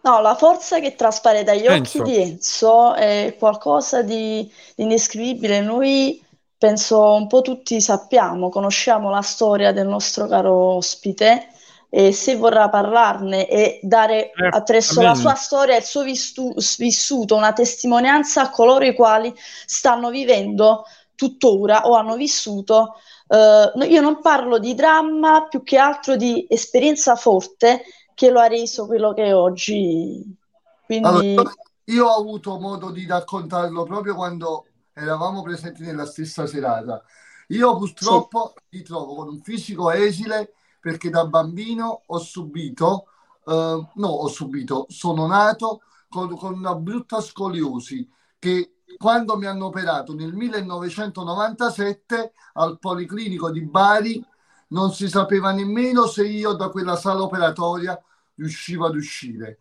[0.00, 2.02] No, la forza che traspare dagli occhi Enzo.
[2.02, 5.60] di Enzo è qualcosa di, di indescrivibile.
[5.60, 6.24] Noi
[6.56, 11.48] penso un po' tutti sappiamo, conosciamo la storia del nostro caro ospite
[11.90, 17.36] e se vorrà parlarne e dare attraverso la sua storia e il suo vistu- vissuto
[17.36, 19.32] una testimonianza a coloro i quali
[19.66, 22.94] stanno vivendo tuttora o hanno vissuto.
[23.28, 27.82] eh, io non parlo di dramma, più che altro di esperienza forte
[28.14, 30.36] che lo ha reso quello che è oggi.
[30.84, 31.52] Quindi Allora,
[31.84, 37.02] io ho avuto modo di raccontarlo proprio quando eravamo presenti nella stessa serata.
[37.48, 43.06] Io purtroppo mi trovo con un fisico esile perché da bambino ho subito,
[43.46, 49.66] eh, no, ho subito, sono nato con, con una brutta scoliosi che quando mi hanno
[49.66, 54.24] operato nel 1997 al Policlinico di Bari
[54.72, 58.00] non si sapeva nemmeno se io da quella sala operatoria
[58.34, 59.60] riuscivo ad uscire.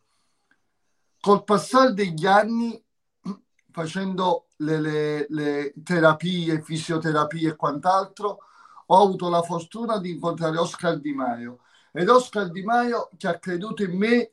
[1.20, 2.82] Col passare degli anni,
[3.72, 8.40] facendo le, le- le terapie, fisioterapie e quant'altro,
[8.88, 11.60] ho avuto la fortuna di incontrare Oscar Di Maio.
[11.92, 14.32] Ed Oscar Di Maio, che ha creduto in me,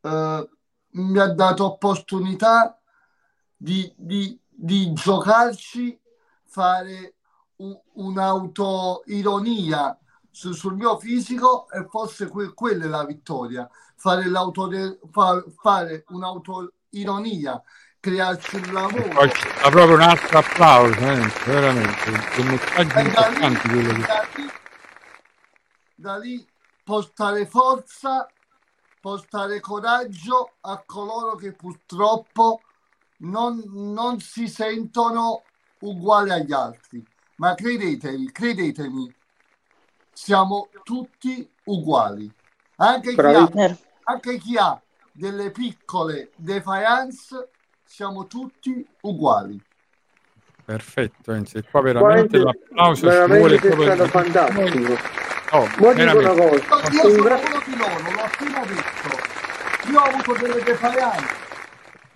[0.00, 0.48] eh,
[0.90, 2.78] mi ha dato opportunità
[3.56, 5.98] di, di- di giocarci,
[6.44, 7.15] fare
[7.56, 9.98] un'autoironia
[10.30, 13.68] su- sul mio fisico e forse que- quella è la vittoria.
[13.94, 14.24] Fare,
[15.10, 17.62] fa- fare un'autoironia,
[17.98, 19.30] crearci un lavoro.
[19.30, 22.10] Sta proprio un altro applauso, eh, veramente.
[22.40, 24.06] Un messaggio da lì, importante quello che...
[24.06, 24.50] da lì-
[25.98, 26.46] da lì
[26.84, 28.28] portare forza,
[29.00, 32.60] portare coraggio a coloro che purtroppo
[33.18, 35.42] non, non si sentono
[35.80, 37.02] uguali agli altri.
[37.36, 39.12] Ma credetemi, credetemi,
[40.12, 42.30] siamo tutti uguali.
[42.76, 43.50] Anche chi, ha,
[44.04, 44.80] anche chi ha
[45.12, 47.50] delle piccole defiance,
[47.84, 49.60] siamo tutti uguali.
[50.64, 51.58] Perfetto, Enzo.
[51.58, 53.94] E qua veramente Veramente, l'applauso ci veramente vuole sei proprio...
[53.94, 54.96] stato fantastico.
[55.52, 59.90] Oh, Mo dico una cosa, Io un sono gra- uno di loro, l'ho appena detto.
[59.90, 61.34] Io ho avuto delle defiance,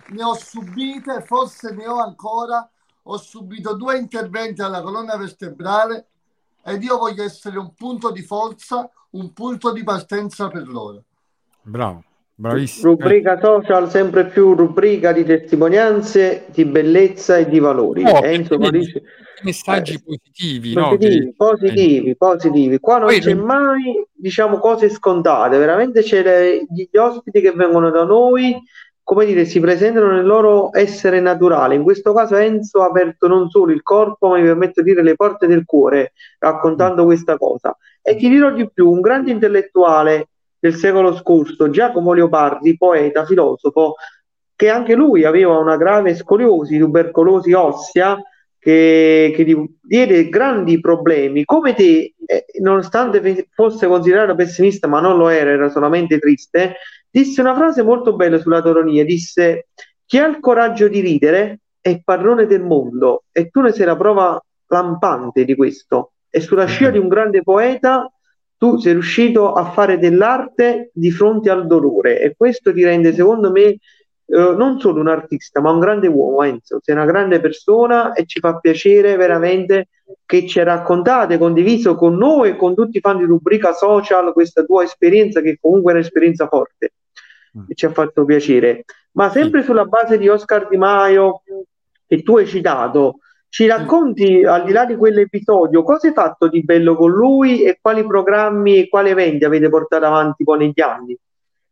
[0.07, 2.69] ne ho subite, forse ne ho ancora.
[3.03, 6.05] Ho subito due interventi alla colonna vertebrale
[6.63, 11.03] ed io voglio essere un punto di forza, un punto di partenza per loro.
[11.63, 12.03] Bravo,
[12.35, 12.91] bravissimo.
[12.91, 18.03] rubrica social, sempre più rubrica di testimonianze, di bellezza e di valori.
[18.05, 19.01] Oh, Enzo vedi, dice
[19.43, 20.89] messaggi positivi, no?
[20.89, 22.79] positivi, Che- positivi, positivi.
[22.79, 25.57] Qua non Poi c'è non- mai, diciamo, cose scontate.
[25.57, 28.55] Veramente c'è le- gli ospiti che vengono da noi,
[29.03, 31.75] come dire, si presentano nel loro essere naturale.
[31.75, 35.03] In questo caso Enzo ha aperto non solo il corpo, ma mi permetto di dire
[35.03, 37.75] le porte del cuore, raccontando questa cosa.
[38.01, 43.95] E ti dirò di più, un grande intellettuale del secolo scorso, Giacomo Leopardi, poeta, filosofo,
[44.55, 48.17] che anche lui aveva una grave scoliosi, tubercolosi ossea,
[48.61, 51.45] che, che diede grandi problemi.
[51.45, 56.75] Come te, eh, nonostante fosse considerato pessimista, ma non lo era, era solamente triste,
[57.11, 59.67] disse una frase molto bella sulla toronia, disse
[60.05, 63.97] chi ha il coraggio di ridere è padrone del mondo e tu ne sei la
[63.97, 66.13] prova lampante di questo.
[66.29, 68.09] E sulla scia di un grande poeta
[68.57, 73.51] tu sei riuscito a fare dell'arte di fronte al dolore e questo ti rende, secondo
[73.51, 73.79] me, eh,
[74.27, 76.79] non solo un artista, ma un grande uomo, Enzo.
[76.81, 79.87] Sei una grande persona e ci fa piacere veramente
[80.25, 83.73] che ci hai raccontato e condiviso con noi e con tutti i fan di rubrica
[83.73, 86.91] social questa tua esperienza, che comunque è un'esperienza forte.
[87.67, 88.85] E ci ha fatto piacere.
[89.13, 91.41] Ma sempre sulla base di Oscar Di Maio,
[92.07, 96.63] che tu hai citato, ci racconti, al di là di quell'episodio, cosa hai fatto di
[96.63, 101.17] bello con lui e quali programmi e quali eventi avete portato avanti poi negli anni?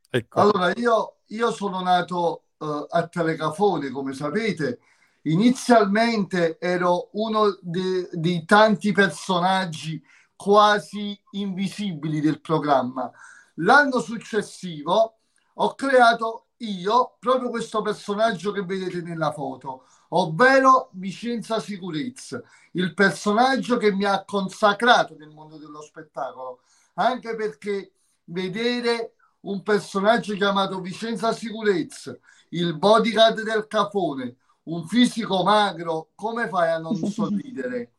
[0.10, 0.39] Ecco.
[0.39, 4.80] Allora, io, io sono nato eh, a Telecafone, come sapete.
[5.24, 10.02] Inizialmente ero uno de- dei tanti personaggi
[10.36, 13.10] quasi invisibili del programma.
[13.56, 15.18] L'anno successivo
[15.62, 22.41] ho creato io proprio questo personaggio che vedete nella foto, ovvero Vicenza Sicurezza,
[22.74, 26.62] il personaggio che mi ha consacrato nel mondo dello spettacolo,
[26.95, 27.91] anche perché
[28.26, 32.17] vedere un personaggio chiamato Vicenza Sicurezza,
[32.50, 37.91] il bodyguard del Capone, un fisico magro, come fai a non sorridere?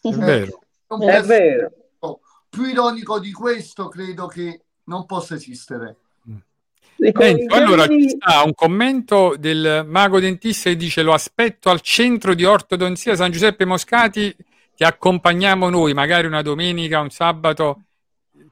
[0.00, 0.60] È vero.
[0.88, 1.72] un È vero.
[2.48, 5.96] più ironico di questo credo che non possa esistere.
[7.00, 12.34] Enzo, allora ci sta un commento del mago dentista che dice lo aspetto al centro
[12.34, 14.34] di ortodonzia San Giuseppe Moscati,
[14.74, 17.84] ti accompagniamo noi, magari una domenica, un sabato,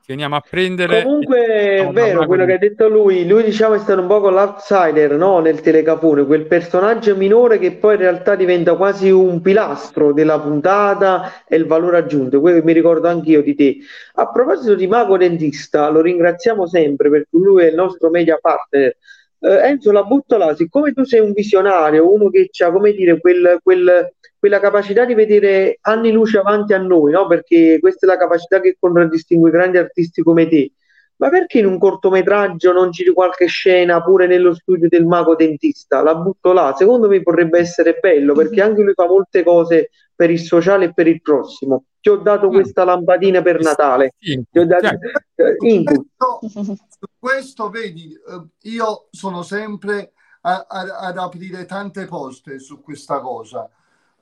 [0.06, 1.02] ti veniamo a prendere.
[1.02, 5.14] Comunque è vero quello che ha detto lui, lui diciamo è stato un po' l'outsider
[5.16, 5.40] no?
[5.40, 11.44] nel telecapone, quel personaggio minore che poi in realtà diventa quasi un pilastro della puntata
[11.46, 13.76] e il valore aggiunto, quello che mi ricordo anch'io di te.
[14.14, 18.96] A proposito di Mago Dentista, lo ringraziamo sempre perché lui è il nostro media partner.
[19.38, 23.20] Eh, Enzo, la butto là, siccome tu sei un visionario, uno che ha, come dire,
[23.20, 24.12] quel, quel-
[24.46, 27.26] quella capacità di vedere anni luce avanti a noi, no?
[27.26, 30.72] Perché questa è la capacità che contraddistingue grandi artisti come te.
[31.16, 36.02] Ma perché in un cortometraggio non giri qualche scena pure nello studio del mago dentista?
[36.02, 40.30] La butto là, secondo me potrebbe essere bello perché anche lui fa molte cose per
[40.30, 41.86] il sociale e per il prossimo.
[42.00, 44.12] Ti ho dato questa lampadina per Natale.
[44.18, 46.06] Ti ho dato eh, input.
[46.48, 53.20] Su questo, vedi, eh, io sono sempre a- a- ad aprire tante poste su questa
[53.20, 53.68] cosa.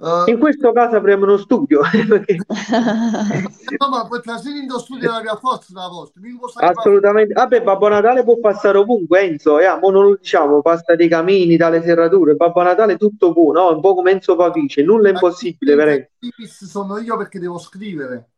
[0.00, 1.80] Eh, In questo caso apriamo uno studio.
[2.08, 2.36] perché-
[3.78, 6.20] no, ma poi trasferire in studio la mia forza la vostra.
[6.66, 7.32] Assolutamente.
[7.32, 9.58] Vabbè, Babbo Natale può passare ovunque, Enzo.
[9.60, 12.34] Eh, mo non lo diciamo, passa dei camini, dalle serrature.
[12.34, 13.68] Babbo Natale tutto può, no?
[13.72, 16.66] Un po' come Enzo Pavice, nulla è impossibile, per Enzo.
[16.66, 18.30] Sono io perché devo scrivere.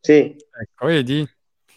[0.00, 0.34] Sì.
[0.60, 1.28] Ecco, vedi?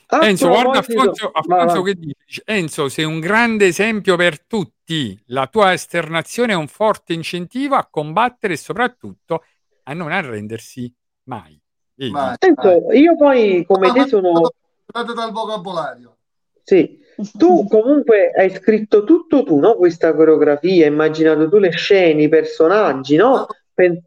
[0.07, 2.41] A Enzo, guarda Alfonso, Alfonso che dice?
[2.45, 5.19] Enzo, sei un grande esempio per tutti.
[5.27, 9.43] La tua esternazione è un forte incentivo a combattere e soprattutto
[9.83, 10.93] a non arrendersi
[11.23, 11.59] mai.
[11.95, 12.35] Mai.
[12.39, 14.51] Enzo, io poi come te sono...
[14.85, 16.17] Guardate dal vocabolario.
[16.63, 16.99] Sì,
[17.37, 19.75] tu comunque hai scritto tutto tu, no?
[19.75, 23.47] Questa coreografia, hai immaginato tu le scene, i personaggi, no?
[23.73, 24.01] Pen-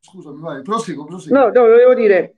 [0.00, 1.38] Scusami, vai, proseguo, proseguo.
[1.38, 2.36] No, no, volevo dire,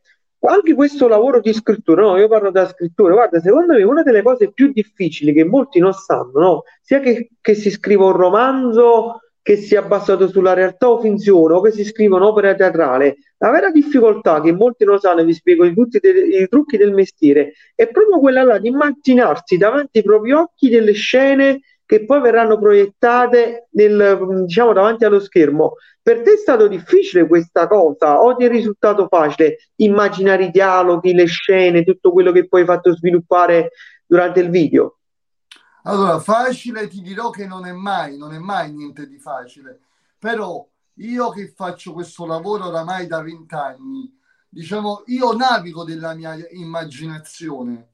[0.49, 2.19] anche questo lavoro di scrittura, no?
[2.19, 5.93] Io parlo da scrittore, guarda, secondo me una delle cose più difficili che molti non
[5.93, 6.63] sanno, no?
[6.81, 11.61] Sia che, che si scriva un romanzo che sia basato sulla realtà o finzione, o
[11.61, 15.75] che si scriva un'opera teatrale, la vera difficoltà che molti non sanno, vi spiego i,
[15.75, 20.69] tutti i trucchi del mestiere, è proprio quella là di immaginarsi davanti ai propri occhi
[20.69, 25.75] delle scene che poi verranno proiettate nel, diciamo, davanti allo schermo.
[26.03, 31.13] Per te è stato difficile questa cosa o ti è risultato facile immaginare i dialoghi,
[31.13, 33.71] le scene, tutto quello che poi hai fatto sviluppare
[34.07, 34.99] durante il video?
[35.85, 39.81] Allora, facile ti dirò che non è mai, non è mai niente di facile,
[40.19, 40.65] però
[40.97, 44.13] io che faccio questo lavoro oramai da vent'anni,
[44.49, 47.89] diciamo, io navigo della mia immaginazione.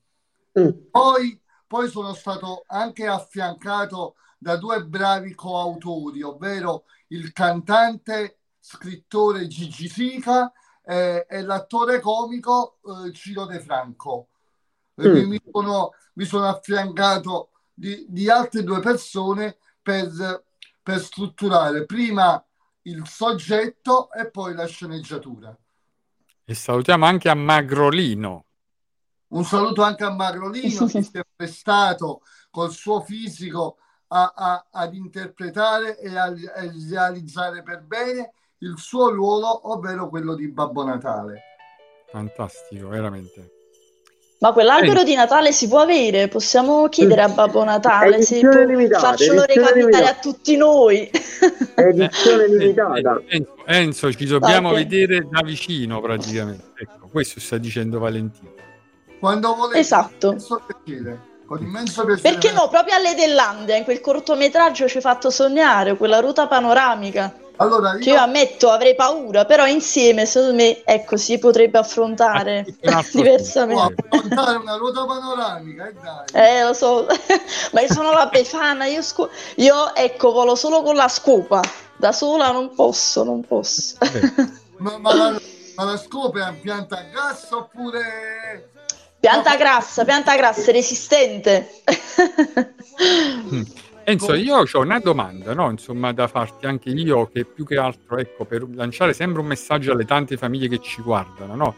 [0.90, 9.88] Poi, poi sono stato anche affiancato da due bravi coautori, ovvero il cantante, scrittore Gigi
[9.88, 10.52] Sica
[10.84, 14.28] eh, e l'attore comico eh, Ciro De Franco.
[14.96, 15.28] E Mm.
[15.28, 20.44] mi, sono, mi sono affiancato di, di altre due persone per,
[20.82, 22.42] per strutturare prima
[22.82, 25.56] il soggetto e poi la sceneggiatura.
[26.44, 28.47] E salutiamo anche a Magrolino.
[29.28, 33.76] Un saluto anche a Magrolino che si è prestato col suo fisico
[34.08, 36.34] a- a- ad interpretare e a, a
[36.90, 41.42] realizzare per bene il suo ruolo, ovvero quello di Babbo Natale.
[42.10, 43.52] Fantastico, veramente.
[44.40, 45.04] Ma quell'albero Eh.
[45.04, 46.28] di Natale si può avere?
[46.28, 50.08] Possiamo chiedere a Babbo Natale se Edizione può limitata, farcelo recapitare limitata.
[50.10, 51.10] a tutti noi.
[51.74, 53.22] Edizione Eh, limitata.
[53.26, 54.74] Enzo, Enzo, ci dobbiamo Ok.
[54.76, 56.70] vedere da vicino praticamente.
[56.76, 58.54] Ecco, questo sta dicendo Valentino.
[59.18, 60.36] Quando volete, Esatto.
[61.46, 62.20] con immenso piacere.
[62.30, 62.68] Perché no?
[62.68, 67.34] Proprio alle Dellandia, in quel cortometraggio ci hai fatto sognare quella ruta panoramica.
[67.60, 72.64] Allora, Che io ammetto avrei paura, però insieme, secondo me, ecco, si potrebbe affrontare
[73.12, 74.06] diversamente.
[74.08, 76.58] affrontare una ruota panoramica, e dai.
[76.58, 77.06] Eh, lo so,
[77.72, 81.60] ma io sono la Befana, io, scu- io ecco, volo solo con la scopa,
[81.96, 83.96] da sola non posso, non posso.
[84.76, 85.40] Ma, ma la,
[85.74, 88.70] ma la scopa è in pianta a gas oppure...
[89.20, 91.68] Pianta grassa, pianta grassa, resistente.
[93.52, 93.62] Mm.
[94.04, 95.70] Enzo, io ho una domanda, no?
[95.70, 99.92] Insomma, da farti anche io, che più che altro, ecco, per lanciare sempre un messaggio
[99.92, 101.74] alle tante famiglie che ci guardano, no?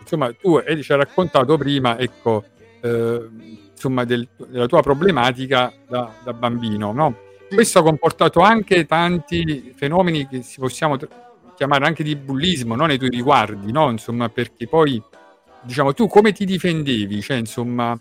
[0.00, 2.44] Insomma, tu eh, ci hai raccontato prima, ecco,
[2.80, 3.28] eh,
[3.70, 7.16] insomma, del- della tua problematica da, da bambino, no?
[7.48, 11.08] Questo ha comportato anche tanti fenomeni che si possiamo tr-
[11.54, 12.86] chiamare anche di bullismo, no?
[12.86, 13.88] Nei tuoi riguardi, no?
[13.90, 15.00] Insomma, perché poi,
[15.62, 17.20] diciamo, tu come ti difendevi?
[17.20, 17.98] Cioè, insomma,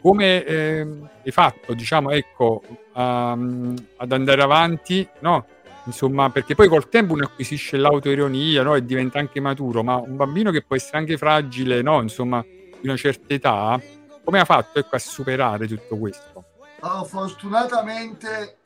[0.00, 5.46] come ehm, hai fatto, diciamo, ecco, a- ad andare avanti, no?
[5.84, 8.74] Insomma, perché poi col tempo uno acquisisce l'autoironia, no?
[8.74, 12.00] E diventa anche maturo, ma un bambino che può essere anche fragile, no?
[12.02, 12.44] Insomma,
[12.80, 13.80] di una certa età,
[14.22, 16.44] come ha fatto, ecco, a superare tutto questo?
[16.80, 18.58] Oh, fortunatamente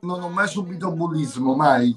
[0.00, 1.96] non ho mai subito bullismo, mai.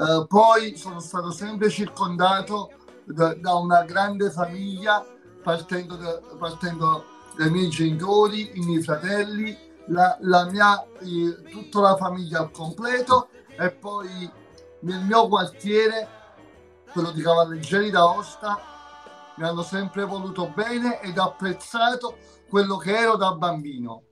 [0.00, 2.70] Eh, poi sono stato sempre circondato
[3.12, 5.04] da, da una grande famiglia,
[5.42, 7.04] partendo, da- partendo
[7.36, 9.56] dai miei genitori, i miei fratelli,
[9.86, 14.30] la, la mia, eh, tutta la famiglia al completo e poi
[14.80, 16.08] nel mio quartiere,
[16.92, 18.58] quello di Cavalleggeri d'Aosta,
[19.36, 22.16] mi hanno sempre voluto bene ed apprezzato
[22.48, 24.02] quello che ero da bambino.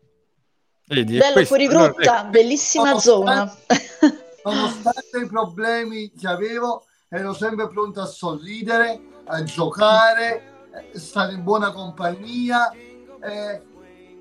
[0.86, 3.54] Vedi, Bello, questo, fuori allora, grotta, bellissima zona.
[4.44, 10.42] Nonostante i problemi che avevo, ero sempre pronto a sorridere, a giocare,
[10.92, 12.70] eh, stare in buona compagnia.
[12.70, 13.60] E,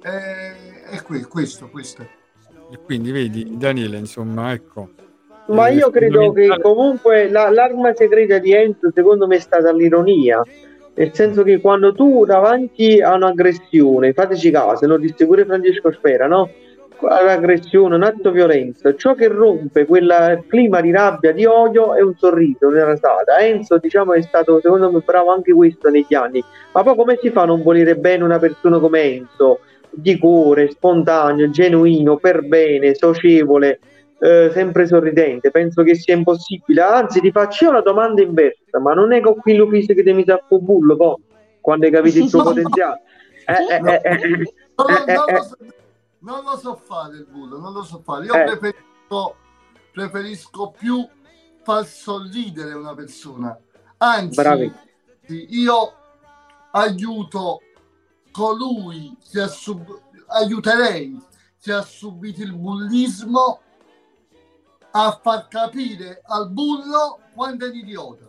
[0.01, 2.07] e, e que- questo, questo.
[2.71, 4.89] E quindi vedi, Daniele, insomma, ecco.
[5.47, 9.71] Ma eh, io credo che comunque la- l'arma segreta di Enzo secondo me è stata
[9.71, 10.41] l'ironia,
[10.93, 16.27] nel senso che quando tu davanti a un'aggressione, fateci caso, lo disse pure Francesco Sfera,
[16.27, 16.49] no?
[17.01, 18.95] L'aggressione, un atto violento.
[18.95, 23.37] Ciò che rompe quel clima di rabbia, di odio è un sorriso, una rasata.
[23.39, 26.43] Enzo, diciamo, è stato secondo me bravo anche questo negli anni.
[26.73, 29.59] Ma poi come si fa a non volere bene una persona come Enzo?
[29.89, 33.79] Di cuore, spontaneo, genuino, per bene, socievole,
[34.19, 35.51] eh, sempre sorridente.
[35.51, 36.81] Penso che sia impossibile.
[36.81, 40.13] Anzi, ti faccio io una domanda inversa, ma non è con qui l'ufficio che ti
[40.13, 41.15] mi sa bullo, poi,
[41.61, 43.01] quando hai capito il tuo potenziale.
[43.45, 44.29] Eh, eh, eh, eh, eh,
[44.75, 45.57] non eh, lo so,
[46.27, 48.25] non lo so fare il bullo, non lo so fare.
[48.25, 48.43] Io Eh.
[48.43, 49.35] preferisco,
[49.93, 51.07] preferisco più
[51.63, 53.57] far sorridere una persona.
[53.97, 54.73] Anzi, Bravi.
[55.27, 55.93] io
[56.71, 57.61] aiuto
[58.31, 61.19] colui che ha sub- aiuterei
[61.61, 63.59] che ha subito il bullismo
[64.91, 68.25] a far capire al bullo quanto è un idiota.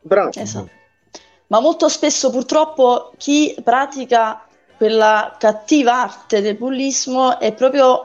[0.00, 0.30] Bravo.
[0.32, 0.70] Esatto.
[1.48, 4.46] Ma molto spesso purtroppo chi pratica
[4.82, 8.04] quella cattiva arte del bullismo è proprio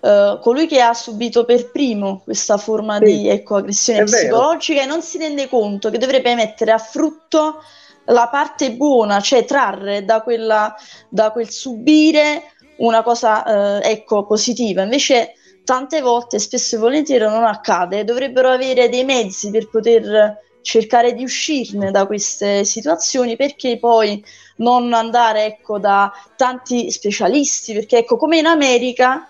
[0.00, 4.16] eh, colui che ha subito per primo questa forma Sì, di ecco, aggressione è vero.
[4.16, 7.60] psicologica e non si rende conto che dovrebbe mettere a frutto
[8.04, 10.72] la parte buona, cioè trarre da, quella,
[11.08, 14.82] da quel subire una cosa eh, ecco, positiva.
[14.82, 15.32] Invece
[15.64, 21.22] tante volte, spesso e volentieri non accade, dovrebbero avere dei mezzi per poter cercare di
[21.22, 24.22] uscirne da queste situazioni perché poi
[24.56, 29.28] non andare ecco da tanti specialisti perché ecco come in America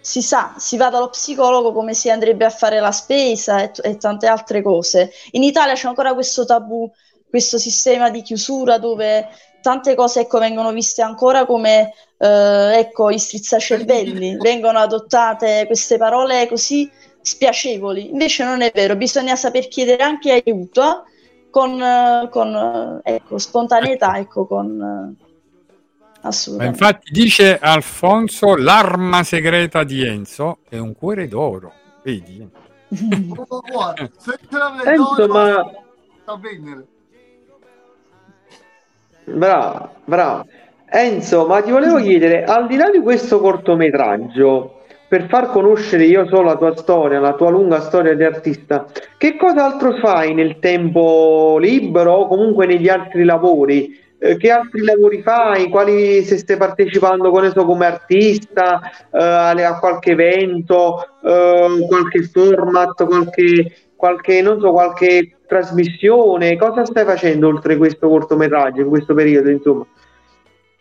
[0.00, 3.96] si sa, si va dallo psicologo come si andrebbe a fare la spesa e, e
[3.96, 5.10] tante altre cose.
[5.32, 6.88] In Italia c'è ancora questo tabù,
[7.28, 9.28] questo sistema di chiusura dove
[9.60, 16.46] tante cose ecco, vengono viste ancora come eh, ecco, i strizzacervelli, vengono adottate queste parole
[16.46, 16.88] così
[17.20, 18.10] spiacevoli.
[18.10, 21.04] Invece non è vero, bisogna saper chiedere anche aiuto
[21.50, 25.26] con, eh, con, eh, ecco, spontaneità, ecco, con eh,
[26.22, 26.78] Ma assolutamente.
[26.78, 31.72] infatti dice Alfonso l'arma segreta di Enzo è un cuore d'oro.
[32.02, 32.48] Vedi?
[34.84, 35.70] Enzo, ma
[36.22, 36.86] sta bene.
[39.24, 40.46] Bravo, bravo.
[40.90, 44.77] Enzo, ma ti volevo chiedere, al di là di questo cortometraggio,
[45.08, 48.86] per far conoscere io so la tua storia, la tua lunga storia di artista,
[49.16, 54.06] che cos'altro fai nel tempo libero o comunque negli altri lavori?
[54.20, 55.68] Eh, che altri lavori fai?
[55.70, 58.80] Quali se stai partecipando con esso come artista,
[59.12, 66.56] eh, a qualche evento, eh, qualche format, qualche, qualche, so, qualche trasmissione?
[66.56, 69.86] Cosa stai facendo oltre questo cortometraggio in questo periodo, insomma?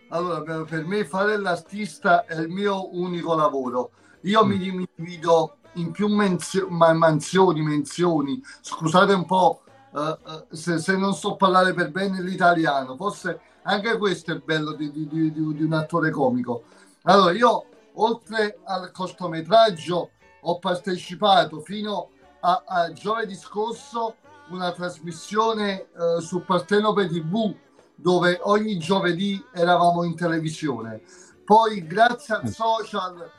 [0.10, 3.92] Allora, per me fare l'artista è il mio unico lavoro.
[4.22, 8.41] Io mi, mi divido in più menzio- ma- mansioni, menzioni.
[8.61, 9.61] Scusate un po'
[9.95, 12.95] eh, se, se non so parlare per bene l'italiano.
[12.95, 16.63] Forse anche questo è bello di, di- di- di- un attore comico.
[17.03, 17.65] Allora, io
[17.95, 20.09] oltre al cortometraggio
[20.41, 22.09] ho partecipato fino
[22.41, 24.15] a, a giovedì scorso
[24.49, 27.53] una trasmissione eh, su Partenope TV
[27.95, 31.01] dove ogni giovedì eravamo in televisione.
[31.43, 33.30] Poi grazie al social eh,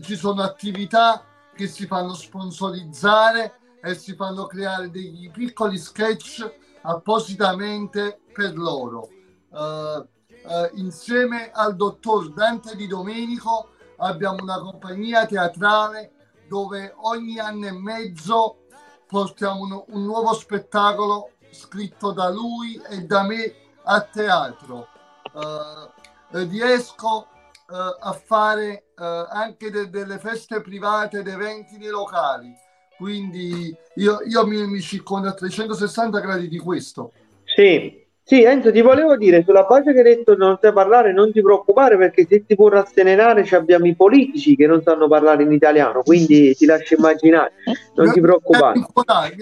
[0.00, 1.24] ci sono attività
[1.54, 6.48] che si fanno sponsorizzare e si fanno creare degli piccoli sketch
[6.82, 9.08] appositamente per loro.
[9.52, 10.08] Eh,
[10.42, 16.12] eh, insieme al dottor Dante Di Domenico abbiamo una compagnia teatrale
[16.48, 18.66] dove ogni anno e mezzo
[19.06, 24.88] portiamo un, un nuovo spettacolo scritto da lui e da me a teatro.
[25.34, 27.26] Eh, riesco
[27.72, 32.52] a fare eh, anche de- delle feste private ed eventi nei locali,
[32.96, 37.12] quindi io, io mi, mi circondo a 360 gradi di questo.
[37.44, 41.32] Sì, sì, Enzo, ti volevo dire, sulla base che hai detto non sai parlare, non
[41.32, 45.42] ti preoccupare perché se ti può rasserenare ci abbiamo i politici che non sanno parlare
[45.42, 47.54] in italiano, quindi ti lascio immaginare,
[47.94, 48.78] non ti preoccupare.
[48.78, 48.84] Mi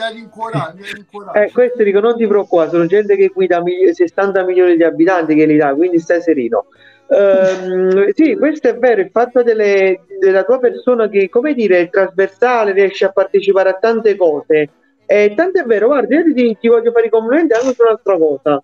[0.00, 1.38] ha rincuorato, mi ha rincuorato.
[1.38, 5.34] Eh, questo dico, non ti preoccupare, sono gente che guida mili- 60 milioni di abitanti
[5.34, 6.66] che li dà, quindi stai sereno.
[7.10, 11.90] Ehm, sì, questo è vero, il fatto delle- della tua persona che, come dire, è
[11.90, 14.70] trasversale, riesce a partecipare a tante cose.
[15.06, 18.16] E tanto è vero, guarda, io ti, ti voglio fare i complimenti anche su un'altra
[18.18, 18.60] cosa.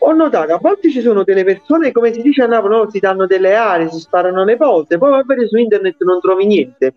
[0.00, 3.00] Ho notato, a volte ci sono delle persone, come si dice a Napoli, no, si
[3.00, 6.94] danno delle aree, si sparano le cose, poi va bene su internet non trovi niente.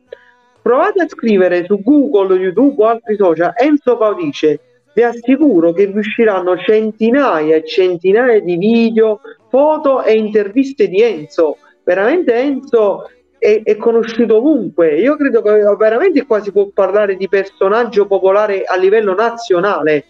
[0.61, 4.59] Provate a scrivere su Google, YouTube o altri social Enzo Paudice,
[4.93, 9.21] vi assicuro che vi usciranno centinaia e centinaia di video,
[9.51, 11.57] foto e interviste di Enzo.
[11.83, 14.95] Veramente Enzo è, è conosciuto ovunque.
[14.95, 20.05] Io credo che veramente qua si può parlare di personaggio popolare a livello nazionale,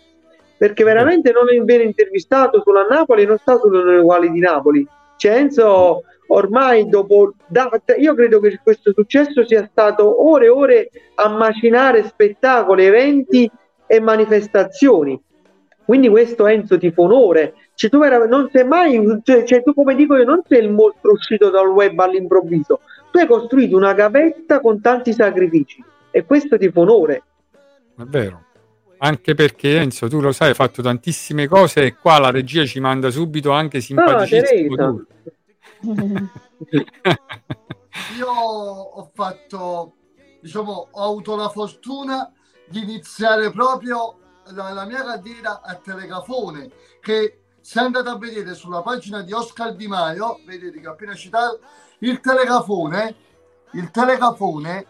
[0.57, 4.87] perché veramente non viene intervistato solo a Napoli e non sta nelle uguali di Napoli.
[5.17, 10.89] Cioè Enzo ormai dopo da- io credo che questo successo sia stato ore e ore
[11.15, 13.49] a macinare spettacoli, eventi
[13.87, 15.19] e manifestazioni.
[15.83, 17.53] Quindi questo Enzo ti fa onore.
[17.81, 20.69] Cioè, tu vera- non sei mai, cioè, cioè, tu come dico io, non sei il
[20.69, 22.81] mostro uscito dal web all'improvviso.
[23.09, 27.23] Tu hai costruito una gavetta con tanti sacrifici e questo ti fa onore.
[27.97, 28.43] È vero.
[28.99, 32.79] Anche perché Enzo, tu lo sai, hai fatto tantissime cose e qua la regia ci
[32.79, 34.91] manda subito anche simpaticissimo Teresa.
[34.91, 35.05] tu.
[38.15, 39.93] Io ho fatto,
[40.39, 42.31] diciamo, ho avuto la fortuna
[42.67, 44.17] di iniziare proprio
[44.51, 46.69] la, la mia carriera a Telecafone,
[47.01, 51.13] che se andate a vedere sulla pagina di Oscar Di Maio, vedete che ho appena
[51.13, 51.59] citato,
[51.99, 53.15] il Telecafone,
[53.73, 54.85] il Telecafone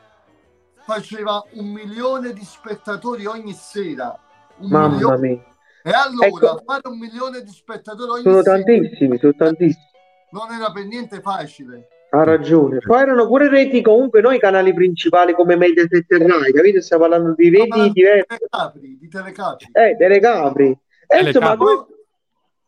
[0.84, 4.18] faceva un milione di spettatori ogni sera.
[4.58, 5.28] Un Mamma milione.
[5.28, 5.44] mia,
[5.84, 6.64] E allora Ecco.
[6.66, 9.86] fare un milione di spettatori ogni sono sera tantissimi, sono tantissimi.
[10.32, 11.88] non era per niente facile.
[12.14, 12.80] Ha ragione.
[12.80, 16.82] Poi erano pure reti comunque noi canali principali come Mediaset e Rai, capito?
[16.82, 18.26] Stiamo parlando di reti diverse.
[18.28, 19.68] Telecapri, di telecapri.
[19.72, 20.78] Eh, Telecapri.
[21.08, 21.88] Enzo, ma tu...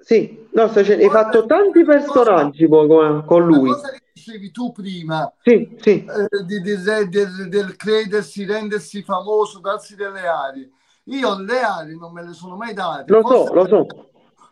[0.03, 3.69] Sì, no, sto dicendo, hai fatto tanti personaggi con, con lui.
[3.69, 6.05] La cosa che dicevi tu prima, Sì, sì.
[6.05, 10.69] eh, di- di- del, del credersi, rendersi famoso, darsi delle aree.
[11.05, 13.11] Io le aree non me le sono mai date.
[13.11, 13.85] Lo Forse so, lo so.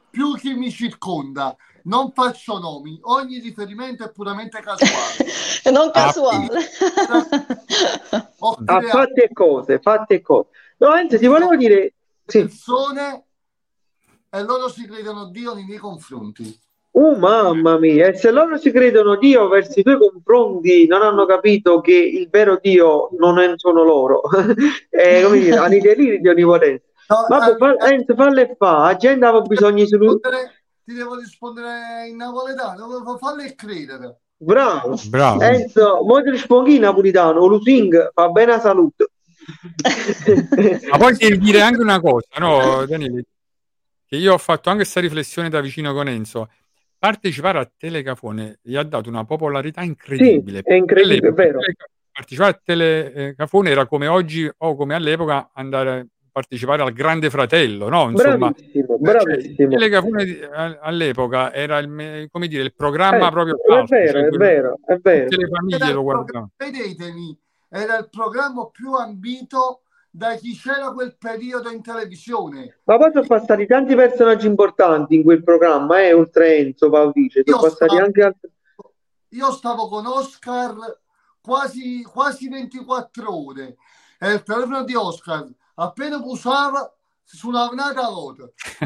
[0.10, 5.26] Più chi mi circonda, non faccio nomi, ogni riferimento è puramente casuale.
[5.72, 6.60] non Ah, casuale.
[8.40, 10.48] A creato fatte cose, fatte cose.
[10.78, 11.94] No, Enzo, ti volevo dire...
[12.26, 12.40] Sì.
[12.44, 13.26] persone
[14.34, 16.58] e loro si credono Dio nei miei confronti.
[16.94, 21.26] Oh mamma mia, e se loro si credono Dio verso i tuoi confronti, non hanno
[21.26, 24.22] capito che il vero Dio non è- sono loro.
[24.90, 26.86] eh, come dire, hanno i deliri di onnipotenza.
[27.28, 30.20] Ma fa, Enzo, falle fa, la gente aveva bisogno di solu-
[30.84, 34.20] Ti devo rispondere in napoletano, fa- falle credere.
[34.38, 34.98] Bravo.
[35.08, 35.42] Bravo.
[35.42, 39.10] Enzo, mo ti rispondi in napolitano, Lusing fa bene a salute.
[40.90, 43.26] Ma poi devi dire anche una cosa, no, Daniele?
[44.12, 46.50] Che io ho fatto anche questa riflessione da vicino con Enzo.
[46.98, 50.58] Partecipare a Telecafone gli ha dato una popolarità incredibile.
[50.66, 51.60] Sì, è incredibile, è vero.
[52.12, 57.88] Partecipare a Telecafone era come oggi o come all'epoca andare a partecipare al Grande Fratello,
[57.88, 58.10] no?
[58.10, 60.52] Insomma, Bravissimo, cioè, bravissimo.
[60.56, 64.28] A- all'epoca era il, me- come dire, il programma Eh, proprio è classico, vero, cioè
[64.28, 65.30] è vero, è vero.
[65.30, 66.52] Tutte le famiglie lo guardavano.
[66.58, 67.40] Vedetemi,
[67.70, 69.84] era il programma più ambito
[70.14, 72.80] da chi c'era quel periodo in televisione.
[72.84, 77.62] Ma poi sono passati tanti personaggi importanti in quel programma, eh, oltre Enzo Paudice, sono
[77.62, 78.52] passati stavo- anche altri.
[79.30, 80.76] Io stavo con Oscar
[81.42, 83.78] quasi, quasi 24 ore
[84.20, 86.94] e il telefono di Oscar appena usava
[87.36, 87.70] suonava-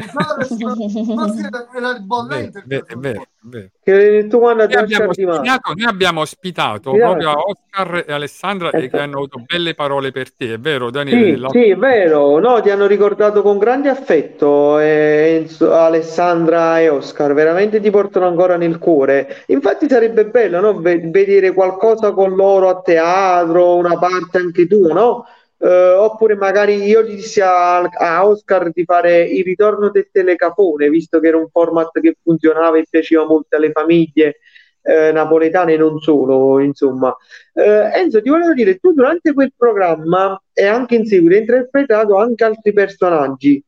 [0.06, 2.60] forse era, il bollente.
[2.60, 3.68] È vero, è vero, è vero.
[3.82, 7.34] Che tu quando Noi abbiamo, ospitato, noi abbiamo ospitato Sì, proprio dai.
[7.46, 8.96] Oscar e Alessandra e Esatto.
[8.96, 11.34] che hanno avuto belle parole per te, è vero Daniele?
[11.34, 16.80] Sì, La- sì, è vero, no, ti hanno ricordato con grande affetto eh, Enzo- Alessandra
[16.80, 19.44] e Oscar, veramente ti portano ancora nel cuore.
[19.46, 24.92] Infatti sarebbe bello, no, ve- vedere qualcosa con loro a teatro, una parte anche tua,
[24.92, 25.26] no?
[25.58, 30.90] Eh, oppure magari io gli dissi a, a Oscar di fare il ritorno del telecafone,
[30.90, 34.36] visto che era un format che funzionava e piaceva molto alle famiglie
[34.82, 37.14] eh, napoletane e non solo, insomma.
[37.52, 42.16] Eh, Enzo, ti volevo dire, tu durante quel programma e anche in seguito hai interpretato
[42.16, 43.62] anche altri personaggi.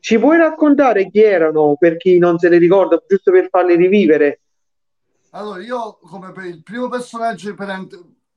[0.00, 4.40] Ci puoi raccontare chi erano per chi non se li ricorda, giusto per farli rivivere?
[5.32, 7.68] Allora, io come per il primo personaggio, per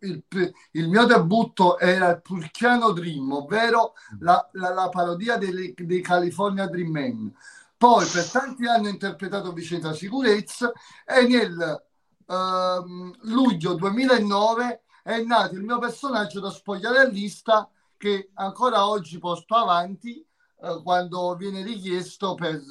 [0.03, 0.23] il,
[0.71, 6.67] il mio debutto era il Purchiano Dream, ovvero la, la- la parodia dei, dei California
[6.67, 7.35] Dream Men.
[7.77, 10.71] Poi per tanti anni ho interpretato Vicenza Sicurezza
[11.05, 11.83] e nel
[12.27, 20.25] ehm, luglio 2009 è nato il mio personaggio da spogliarellista che ancora oggi porto avanti
[20.61, 22.61] eh, quando viene richiesto per,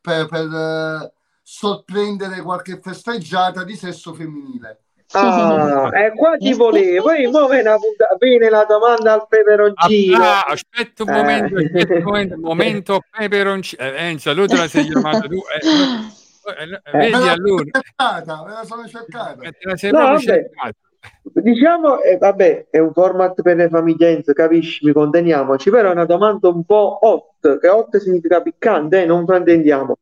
[0.00, 4.84] per- per, eh, sorprendere qualche festeggiata di sesso femminile.
[5.12, 10.22] Ah, e qua ti volevo, poi mo viene, la punta- viene la domanda al peperoncino.
[10.24, 11.12] Ah, aspetta un Eh.
[11.12, 13.82] momento, aspetta un momento, momento peperoncino.
[13.82, 15.34] Eh, Enzo, lui te la sei chiamata tu.
[15.34, 16.96] eh, eh, Eh.
[16.98, 19.42] vedi Me la allora, sono cercata, me la sono cercata.
[19.42, 20.18] eh, te la sei No, vabbè.
[20.20, 20.74] cercata.
[21.22, 26.04] Diciamo, eh, vabbè, è un format per le famiglie, capisci, mi conteniamoci, però è una
[26.04, 29.96] domanda un po' hot, che hot significa piccante, eh, non fraintendiamo.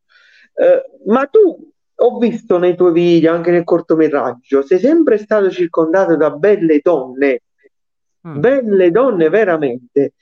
[0.55, 1.71] Eh, ma tu,
[2.01, 7.43] ho visto nei tuoi video, anche nel cortometraggio, sei sempre stato circondato da belle donne,
[8.27, 8.41] Mm.
[8.41, 10.15] belle donne veramente,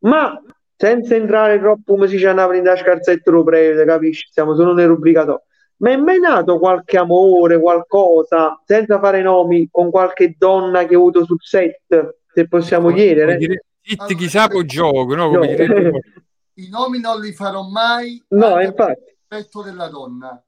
[0.00, 0.40] ma
[0.76, 4.28] senza entrare troppo come si dice a Napoli da scarsetto lo prende, capisci?
[4.30, 5.44] Siamo solo nel rubricato.
[5.80, 10.94] ma è mai nato qualche amore, qualcosa, senza fare nomi, con qualche donna che hai
[10.96, 13.38] avuto sul set, se possiamo chiedere?
[13.80, 15.30] Zitti chissà po' gioco, no?
[15.30, 15.40] No.
[15.40, 16.00] Direbbe-
[16.54, 18.22] I nomi non li farò mai.
[18.28, 19.00] No, infatti.
[19.26, 20.42] per rispetto della donna,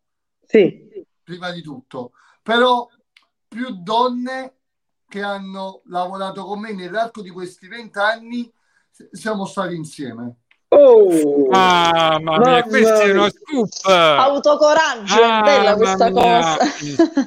[0.52, 2.12] Sì, prima di tutto.
[2.42, 2.86] Però
[3.48, 4.52] più donne
[5.08, 8.52] che hanno lavorato con me nell'arco di questi vent'anni
[9.12, 10.36] siamo stati insieme.
[10.74, 13.30] Oh, Mamma mia, Mamma questo è uno mia.
[13.30, 13.86] scoop!
[13.86, 16.22] Autocoraggio, è bella questa mia.
[16.22, 16.56] cosa.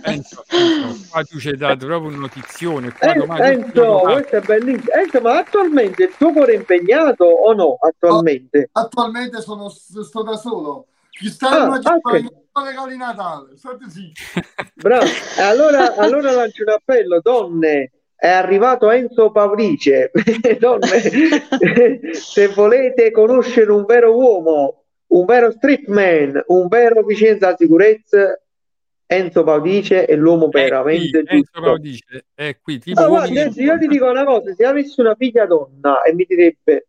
[0.02, 2.92] Enzo, Enzo, qua tu ci hai dato proprio una notizione.
[2.92, 4.92] Qua En- domani Enzo, questo è bellissimo.
[4.94, 7.78] Enzo, ma attualmente il tuo cuore è impegnato o no?
[7.80, 8.70] Attualmente?
[8.72, 10.88] Attualmente sono sto da solo.
[11.18, 12.12] Chi sta Ah, in una città ok.
[12.22, 13.56] che fa regali Natale?
[13.58, 14.22] State zitti.
[14.76, 15.06] Bravo.
[15.40, 17.92] Allora, allora lancio un appello, donne.
[18.16, 20.12] È arrivato Enzo Pavlice.
[20.60, 20.88] donne,
[22.14, 28.40] se volete conoscere un vero uomo, un vero streetman, un vero Vicenza alla sicurezza,
[29.08, 31.62] Enzo Pavlice è l'uomo veramente Enzo giusto.
[31.62, 35.00] Paolo dice, è qui, tipo Ah, guarda, Enzo, io ti dico una cosa, se avessi
[35.00, 36.88] una figlia donna e mi direbbe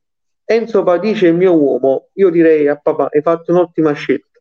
[0.49, 4.41] Enzo Pavlice è il mio uomo, io direi a papà, hai fatto un'ottima scelta.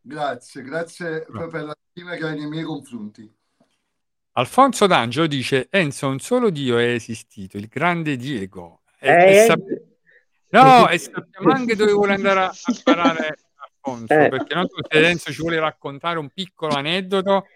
[0.00, 3.28] Grazie, grazie per, per la stima che hai nei miei confronti.
[4.32, 8.82] Alfonso D'Angelo dice Enzo, un solo Dio è esistito, il grande Diego.
[8.98, 9.82] E, Eh, e sap-
[10.50, 13.38] no, e sappiamo anche dove vuole andare a, a parare
[13.82, 14.28] Alfonso, Eh.
[14.28, 17.46] perché non so se Enzo ci vuole raccontare un piccolo aneddoto,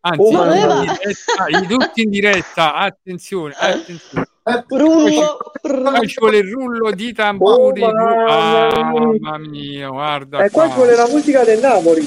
[0.00, 4.28] anzi, Oh, in diretta, i- tutti in diretta, attenzione, attenzione.
[4.42, 7.82] Rullo, Poi ci vuole il rullo di tamburi.
[7.82, 9.00] Oh, mamma Ah, mia.
[9.00, 10.76] mamma mia, guarda E qua ci qua.
[10.76, 12.06] vuole la musica del Napoli.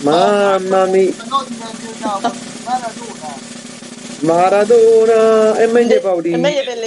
[0.00, 1.12] Mamma mia,
[2.64, 3.52] Maradona.
[4.20, 6.40] Maradona e meglio È Paolini.
[6.40, 6.78] meglio per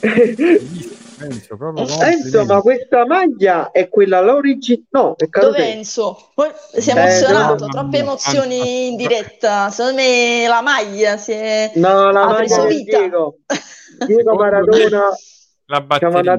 [0.00, 0.60] le...
[1.24, 2.46] Enzo, proprio Enzo, complimenti.
[2.46, 4.84] ma questa maglia è quella l'origine?
[4.90, 5.72] No, è Dove.
[5.72, 6.30] Enzo?
[6.34, 6.48] Poi
[6.78, 9.70] si è Eh, emozionato, no, troppe emozioni in diretta.
[9.70, 11.72] Secondo me la maglia si è...
[11.76, 12.98] No, la ha maglia preso vita.
[12.98, 13.38] Diego.
[14.06, 15.02] Diego Maradona
[15.66, 16.34] La batteria.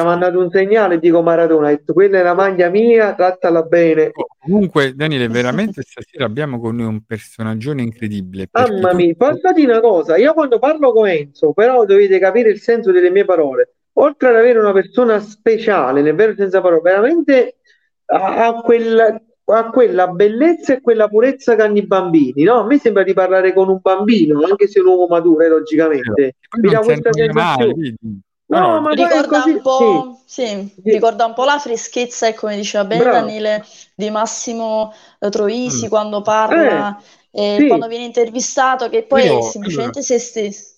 [0.00, 4.12] ha mandato un segnale, Diego Maradona, ha detto quella è la maglia mia, trattala bene.
[4.38, 8.48] Comunque, Daniele, veramente stasera abbiamo con noi un personaggio incredibile.
[8.50, 10.16] Mamma tu- mia, posso dire una cosa?
[10.16, 13.74] Io quando parlo con Enzo, però dovete capire il senso delle mie parole.
[14.00, 17.56] Oltre ad avere una persona speciale, nel vero senso della parola, veramente
[18.06, 22.60] ha, quel- ha quella bellezza e quella purezza che hanno i bambini, no?
[22.60, 26.34] A me sembra di parlare con un bambino, anche se un uomo maturo, eh, logicamente.
[26.60, 27.94] Mi dà questa sensazione.
[28.50, 30.90] No, No, ma Ricorda così, un po', sì, Sì.
[30.90, 33.18] ricorda un po' la freschezza, e come diceva bene Bravo.
[33.26, 35.88] Daniele, di Massimo eh, Troisi Mm.
[35.88, 36.98] quando parla,
[37.30, 37.66] e sì.
[37.66, 40.76] quando viene intervistato, che poi Io- è semplicemente se stesso.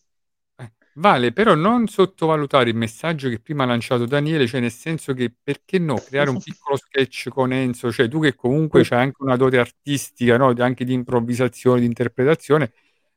[0.95, 5.33] Vale, però non sottovalutare il messaggio che prima ha lanciato Daniele, cioè nel senso che
[5.43, 9.37] perché no, creare un piccolo sketch con Enzo, cioè tu che comunque c'hai anche una
[9.37, 10.53] dote artistica, no?
[10.59, 12.73] Anche di improvvisazione, di interpretazione,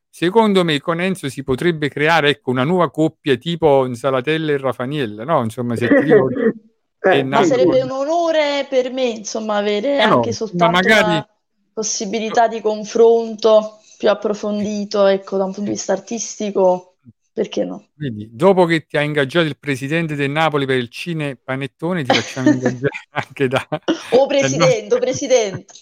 [0.07, 5.23] secondo me con Enzo si potrebbe creare ecco, una nuova coppia tipo Salatella e Rafaniella,
[5.25, 5.43] no?
[5.43, 6.35] Insomma, se ti ricordi,
[7.05, 10.67] Eh, è sì, Ma sarebbe un onore per me, insomma, avere Eh no, anche ma
[10.67, 11.27] soltanto magari- una
[11.73, 16.92] possibilità di confronto più approfondito, ecco, da un punto di vista artistico,
[17.33, 17.87] perché no?
[17.95, 22.13] Vedi, dopo che ti ha ingaggiato il presidente del Napoli per il Cine Panettone, ti
[22.13, 23.67] facciamo ingaggiare anche da...
[24.11, 25.73] Oh Presidente, oh Presidente,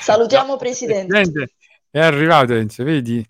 [0.00, 1.06] salutiamo Presidente.
[1.06, 1.52] Presidente,
[1.90, 3.22] è arrivato Enzo, vedi?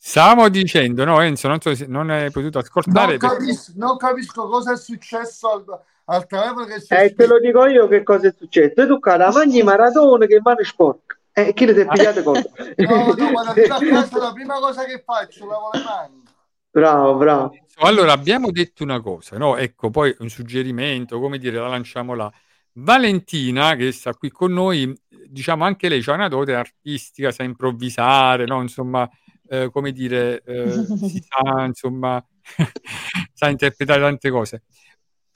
[0.00, 3.18] Stavamo dicendo, no Enzo, non so se non hai potuto ascoltare.
[3.18, 5.64] Non, perché- capis- non capisco cosa è successo al,
[6.06, 8.86] al telefono che si è Eh, te lo dico io che cosa è successo.
[8.86, 11.18] Tu cara, mangi Maradona che mano sporca.
[11.32, 12.48] Eh, chi le è pigliate cosa?
[12.76, 16.22] No, no, quando arrivo a casa la prima cosa che faccio lavo le mani.
[16.70, 17.54] Bravo, bravo.
[17.80, 19.56] Allora, abbiamo detto una cosa, no?
[19.56, 22.30] Ecco, poi un suggerimento, come dire, la lanciamo là.
[22.72, 24.92] Valentina, che sta qui con noi,
[25.26, 28.60] diciamo anche lei ha una dote artistica, sa improvvisare, no?
[28.62, 29.08] Insomma,
[29.48, 30.70] eh, come dire, eh,
[31.08, 32.24] si sa, insomma,
[33.32, 34.62] sa interpretare tante cose.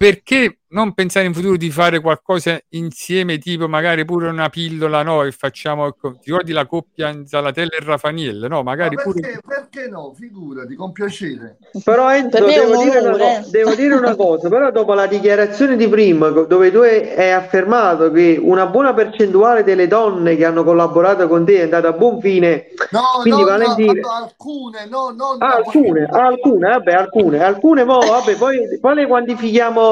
[0.02, 5.22] Perché non pensare in futuro di fare qualcosa insieme, tipo magari pure una pillola, no?
[5.22, 8.64] E facciamo, ecco, ti ricordi la coppia Zalatella e Rafaniel, no?
[8.64, 9.20] Magari Ma pure...
[9.20, 10.12] perché, perché no?
[10.12, 11.58] Figurati, con piacere.
[11.84, 15.86] Però Enzo, devo dire, una co- devo dire una cosa, però dopo la dichiarazione di
[15.86, 21.44] prima, dove tu hai, affermato che una buona percentuale delle donne che hanno collaborato con
[21.44, 24.00] te è andata a buon fine, No, quindi no, Valentina...
[24.00, 29.06] no, alcune, no, no, Ah, alcune, alcune, vabbè, alcune, alcune, mo, vabbè, poi, poi le
[29.06, 29.91] quantifichiamo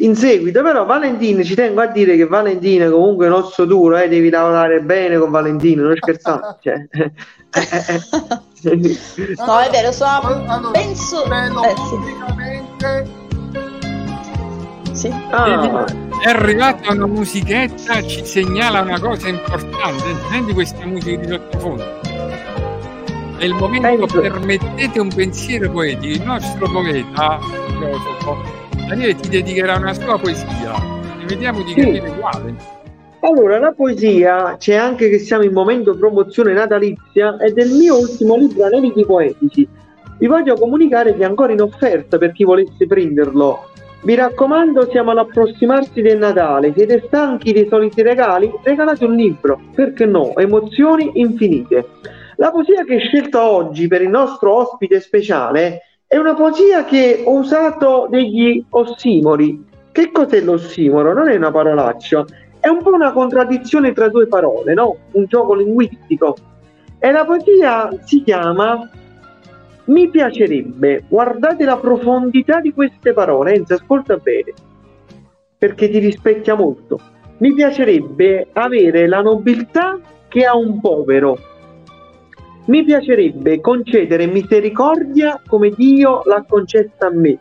[0.00, 3.96] in seguito, però Valentina, ci tengo a dire che Valentina comunque è un osso duro,
[3.96, 7.12] eh, devi lavorare bene con Valentina, non scherzare, cioè, eh,
[7.54, 9.34] eh, eh.
[9.44, 10.44] No, è vero, sono...
[10.46, 11.24] Allora, penso...
[11.26, 11.74] bello Eh,
[14.92, 15.12] sì.
[15.30, 20.16] Ah, è arrivata una musichetta, ci segnala una cosa importante.
[20.28, 22.00] Senti questa musica di sottofondo.
[23.36, 26.12] È il momento, permettete un pensiero poetico.
[26.12, 30.74] Il nostro poeta, filosofo, Daniele ti dedicherà una sua poesia.
[31.20, 31.80] E vediamo di Sì.
[31.80, 32.54] capire quale.
[33.20, 38.36] Allora, la poesia c'è anche che siamo in momento promozione natalizia è del mio ultimo
[38.36, 39.68] libro Aneliti Poetici.
[40.18, 43.70] Vi voglio comunicare che è ancora in offerta per chi volesse prenderlo.
[44.02, 46.72] Mi raccomando, siamo all'approssimarsi del Natale.
[46.76, 48.50] Siete stanchi dei soliti regali?
[48.62, 50.36] Regalate un libro, perché no?
[50.36, 51.86] Emozioni infinite.
[52.36, 57.22] La poesia che ho scelto oggi per il nostro ospite speciale è una poesia che
[57.22, 59.62] ho usato degli ossimori.
[59.92, 61.12] Che cos'è l'ossimoro?
[61.12, 62.24] Non è una parolaccia,
[62.60, 64.96] è un po' una contraddizione tra due parole, no?
[65.12, 66.34] Un gioco linguistico.
[66.98, 68.88] E la poesia si chiama
[69.84, 71.04] Mi piacerebbe.
[71.08, 74.54] Guardate la profondità di queste parole, Enzo, ascolta bene,
[75.58, 76.98] perché ti rispecchia molto.
[77.38, 81.38] Mi piacerebbe avere la nobiltà che ha un povero.
[82.68, 87.38] Mi piacerebbe concedere misericordia come Dio l'ha concessa a me.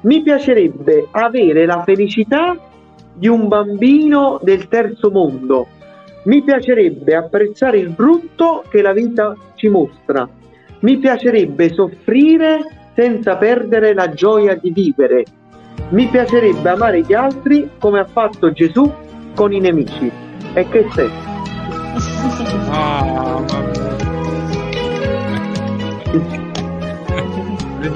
[0.00, 2.56] Mi piacerebbe avere la felicità
[3.12, 5.66] di un bambino del terzo mondo.
[6.24, 10.26] Mi piacerebbe apprezzare il brutto che la vita ci mostra.
[10.80, 15.24] Mi piacerebbe soffrire senza perdere la gioia di vivere.
[15.90, 18.90] Mi piacerebbe amare gli altri come ha fatto Gesù
[19.34, 20.10] con i nemici.
[20.54, 21.10] E che sei?
[22.70, 23.44] Ah,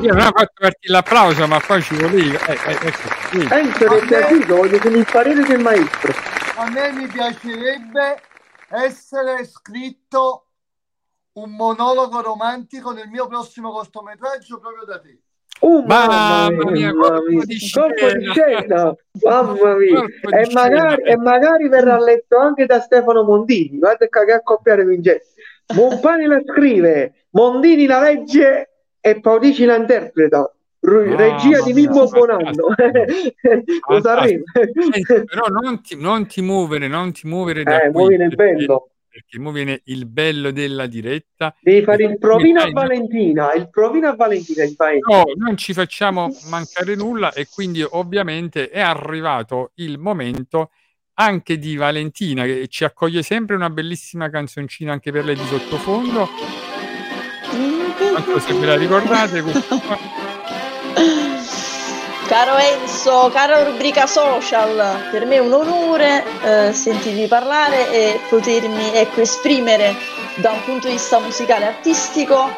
[0.03, 2.39] Io non ho fatto partire l'applauso, ma poi ci voleva.
[2.47, 3.49] Eh, eh, ecco, sì.
[3.51, 4.57] Enzo, ti è piaciuto?
[4.57, 6.13] Voglio sentire il parere del maestro.
[6.57, 8.21] A me mi piacerebbe
[8.69, 10.45] essere scritto
[11.33, 15.19] un monologo romantico nel mio prossimo cortometraggio proprio da te.
[15.63, 18.95] Oh, Mamma mia, mamma mia, di colpo di scena.
[19.23, 19.95] mamma mia.
[20.01, 21.11] Colpo di E magari, scena.
[21.11, 23.79] e magari verrà letto anche da Stefano Mondini.
[23.79, 25.30] Guarda che accoppiare Vincenzo.
[25.75, 28.69] Buonpani la scrive, Mondini la legge
[29.01, 30.53] e Paudici la interpreta.
[30.83, 32.69] Ru- Mamma regia di Mimmo Buonanno.
[33.85, 38.85] Però non ti, non ti muovere, non ti muovere da Eh, qui, perché- bello.
[39.13, 41.53] Perché mo viene il bello della diretta.
[41.61, 45.01] Devi fare il provino a Valentina, il provino a Valentina in paese.
[45.01, 50.71] No, non ci facciamo mancare nulla e quindi ovviamente è arrivato il momento
[51.21, 56.27] anche di Valentina che ci accoglie sempre una bellissima canzoncina anche per lei di sottofondo.
[58.25, 59.43] So se ve la ricordate.
[62.27, 68.95] Caro Enzo, cara rubrica social, per me è un onore eh, sentirvi parlare e potermi
[68.95, 69.97] ecco, esprimere
[70.37, 72.49] da un punto di vista musicale e artistico,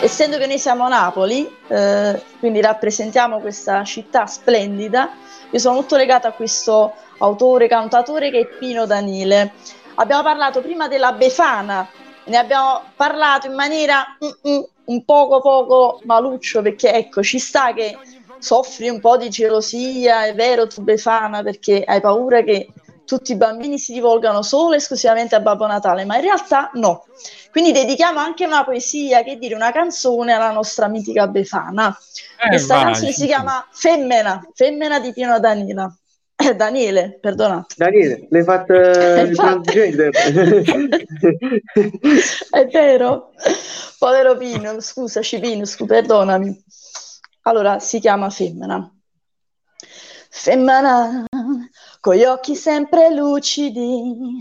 [0.00, 5.10] essendo che noi siamo a Napoli, eh, quindi rappresentiamo questa città splendida,
[5.50, 9.52] io sono molto legata a questo autore, cantatore che è Pino Danile.
[9.96, 11.88] Abbiamo parlato prima della Befana,
[12.24, 17.72] ne abbiamo parlato in maniera mm, mm, un poco poco maluccio perché ecco ci sta
[17.72, 17.96] che
[18.38, 22.68] soffri un po' di gelosia, è vero tu Befana perché hai paura che
[23.04, 27.06] tutti i bambini si rivolgano solo e esclusivamente a Babbo Natale, ma in realtà no.
[27.50, 31.96] Quindi dedichiamo anche una poesia, che dire, una canzone alla nostra mitica Befana.
[32.44, 35.90] Eh, Questa vai, canzone sì, si chiama Femmena, Femmena di Pino Danila.
[36.56, 37.74] Daniele, perdonate.
[37.76, 40.12] Daniele, l'hai fatto il transgender.
[42.50, 43.32] È vero?
[43.98, 46.64] Povero Pino, scusaci Pino, scu- perdonami.
[47.42, 48.88] Allora, si chiama Femmina.
[50.30, 51.24] Femmina,
[52.00, 54.38] con gli occhi sempre lucidi,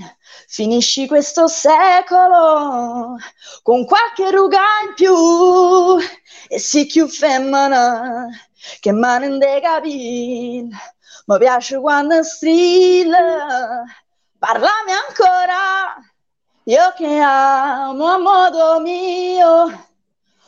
[0.48, 3.16] finisci questo secolo
[3.64, 5.98] con qualche ruga in più
[6.48, 8.28] e si più femmina
[8.80, 10.68] che mano in capire.
[11.30, 13.84] Mi piace quando strilla,
[14.40, 15.98] parlami ancora.
[16.64, 19.88] Io che amo a modo mio,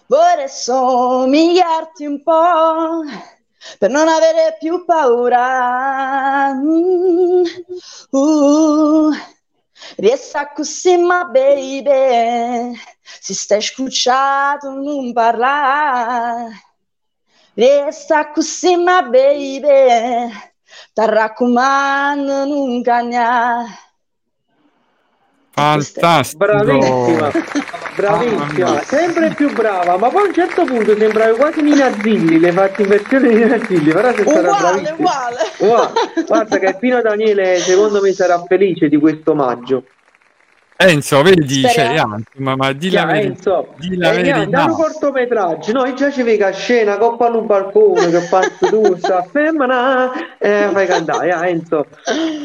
[0.07, 3.03] vorrei somigliarti un po'
[3.77, 6.53] per non avere più paura.
[6.53, 7.43] Mm,
[8.11, 9.11] uh,
[9.97, 12.73] Resta così, ma baby,
[13.19, 16.51] si stai scucciato non parlare.
[17.53, 20.47] Resta così, ma baby,
[22.15, 23.67] non cagnare.
[25.51, 26.45] Fantastico.
[26.45, 27.31] Bravissima,
[27.95, 32.51] bravissima, sempre più brava, ma poi a un certo punto sembravi quasi Nina Zilli, le
[32.53, 34.95] fatti in versione di Nina Zilli, però stata Uguale, bravissima.
[34.95, 35.35] uguale.
[35.57, 39.83] Guarda, guarda che Pino Daniele secondo me sarà felice di questo omaggio.
[40.81, 43.65] Enzo, vedi, cioè, ah, ma, ma di la verità.
[43.75, 44.63] Di la eh, verità.
[44.63, 49.23] un cortometraggio, noi già ci vedi a scena, coppa al balcone, che fa tu, sta
[49.23, 51.85] femmina, eh, fai cantare, ah, Enzo.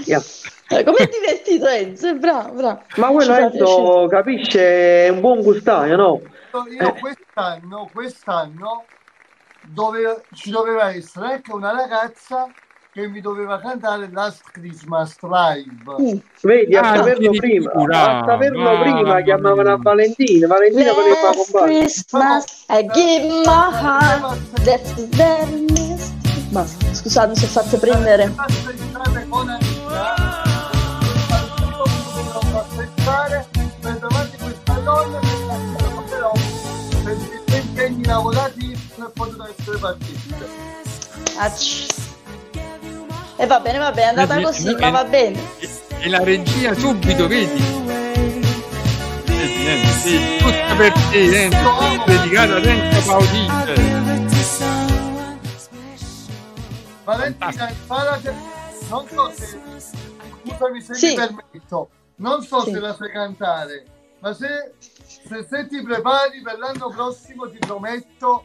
[0.04, 0.20] Yeah.
[0.68, 2.12] Eh, Com'è divertito Enzo?
[2.16, 2.82] Bravo, bravo.
[2.96, 6.20] Ma quello Enzo capisce, è un buon gustaio, no?
[6.76, 8.84] Io quest'anno, quest'anno
[9.60, 12.48] dove, ci doveva essere anche una ragazza
[12.94, 16.22] che mi doveva cantare Last Christmas Live.
[16.42, 19.78] Vedi, a Ah, saperlo prima, a saperlo Mamma prima chiamavano a.
[19.82, 21.64] Valentina, Valentina voleva fare Last.
[21.64, 26.12] Christmas I give my heart That's the very next
[26.52, 28.32] Basta, scusate, mi sono fatte prendere
[38.06, 40.36] lavorativi non è potuto essere partita.
[43.36, 45.40] E va bene, va bene, è andata Vedi, così, ma va bene
[46.00, 47.60] E, la regia subito, vedi?
[49.24, 53.92] Vedi, Enzo, sì, tutta per te, Enzo, dedicata ad Enzo Paudice.
[57.04, 58.34] Valentina, imparate,
[58.88, 61.08] non so se, scusami se Sì.
[61.08, 62.70] mi permetto, non so Sì.
[62.72, 63.84] se la sai cantare,
[64.20, 68.44] ma se, se, se ti prepari per l'anno prossimo ti prometto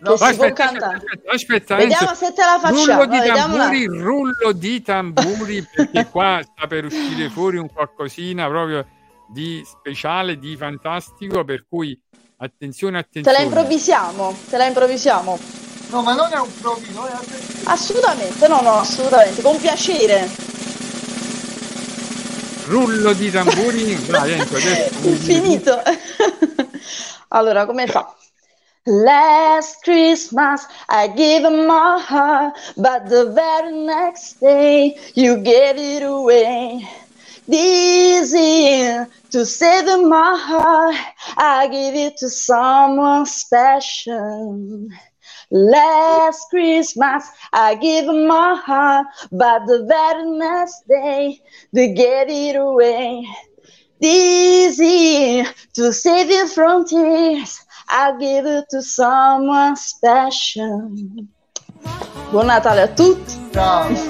[0.00, 0.96] Che si Aspetta, cantare.
[0.96, 4.04] aspetta, aspetta, Vediamo se te la facciamo Rullo di un tamburi, attimo.
[4.04, 8.86] rullo di tamburi, perché qua sta per uscire fuori un qualcosina proprio
[9.28, 12.00] di speciale, di fantastico, per cui
[12.36, 13.38] attenzione, Te attenzione.
[13.38, 15.38] la improvvisiamo, te la improvisiamo
[15.90, 17.62] No, ma non è un provino, è attenzione.
[17.64, 20.28] Assolutamente, no, no, assolutamente, con piacere
[22.66, 25.80] Rullo di tamburi, vai Enzo, adesso Infinito
[27.28, 28.14] Allora, come fa?
[28.88, 36.88] Last Christmas I gave my heart, but the very next day you gave it away.
[37.46, 40.96] This year, to save my heart,
[41.36, 44.88] I give it to someone special.
[45.50, 51.42] Last Christmas I gave my heart, but the very next day
[51.74, 53.26] they gave it away.
[54.00, 60.90] This year, to save you from tears, I give it to someone special.
[62.30, 63.32] Buon Natale a tutti.
[63.52, 64.06] Eh,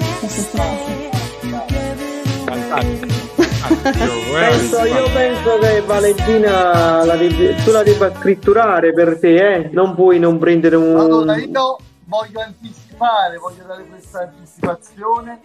[4.31, 9.69] Penso, io penso che Valentina la devi- tu la debba scritturare per te, eh?
[9.71, 11.39] Non puoi non prendere Allora un...
[11.39, 15.41] io voglio anticipare, voglio dare questa anticipazione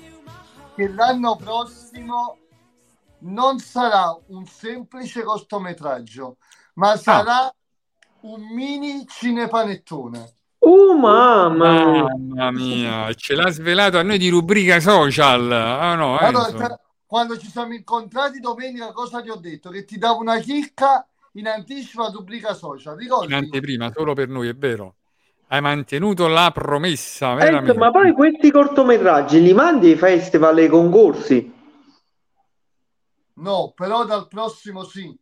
[0.75, 2.39] che l'anno prossimo
[3.21, 6.37] non sarà un semplice cortometraggio,
[6.75, 7.53] ma sarà
[8.25, 10.33] un mini cinepanettone.
[10.61, 12.03] Oh mamma mia.
[12.03, 15.53] Mamma mia, ce l'ha svelato a noi di rubrica social.
[15.53, 16.57] Ah no, Allora, Enzo.
[16.57, 19.71] tra- quando ci siamo incontrati domenica, cosa ti ho detto?
[19.71, 23.27] Che ti davo una chicca in anticipo a rubrica social, ricordi?
[23.27, 24.97] in anteprima, solo per noi, è vero.
[25.49, 27.77] Hai mantenuto la promessa, veramente.
[27.79, 31.53] ma poi questi cortometraggi li mandi ai festival e ai concorsi?
[33.35, 35.15] No, però dal prossimo sì.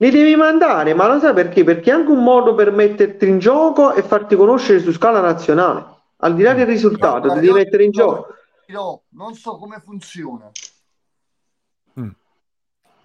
[0.00, 1.64] Li devi mandare, ma lo sai perché?
[1.64, 5.96] Perché è anche un modo per metterti in gioco e farti conoscere su scala nazionale.
[6.18, 8.34] Al di là del risultato, ti devi mettere in gioco.
[8.66, 10.50] io non so come funziona.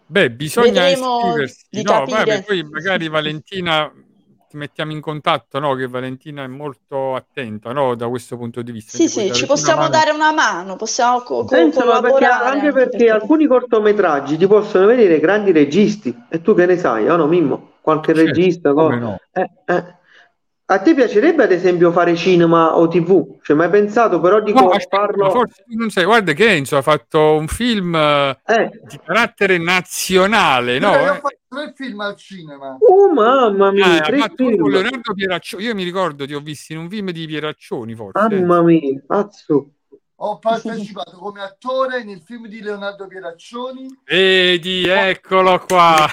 [0.06, 1.82] Beh, bisogna Vedremo iscriversi.
[1.82, 3.92] No, vabbè, poi magari Valentina
[4.54, 5.74] ti mettiamo in contatto, no?
[5.74, 7.96] Che Valentina è molto attenta, no?
[7.96, 8.96] Da questo punto di vista.
[8.96, 9.90] Sì, sì, ci possiamo mano.
[9.90, 12.60] dare una mano, possiamo co- Penso, ma perché, collaborare.
[12.60, 17.16] anche perché alcuni cortometraggi ti possono vedere grandi registi e tu che ne sai, o
[17.16, 17.72] no Mimmo?
[17.82, 19.20] Qualche Certo, regista, come no.
[19.32, 20.02] Eh, eh.
[20.74, 23.38] A te piacerebbe ad esempio fare cinema o TV?
[23.44, 25.30] Cioè, mai pensato però di No, farlo?
[25.30, 28.72] forse non sai, guarda che Enzo ha fatto un film eh, Eh.
[28.84, 30.90] di carattere nazionale, no?
[30.94, 32.76] Io ho Eh, fatto tre film al cinema.
[32.80, 37.12] Oh mamma mia, Ah, Leonardo Pieraccioni, io mi ricordo, ti ho visto in un film
[37.12, 38.28] di Pieraccioni, forse.
[38.28, 39.74] Mamma mia, cazzo.
[40.16, 46.08] Ho partecipato come attore nel film di Leonardo Pieraccioni, Vedi, eccolo qua.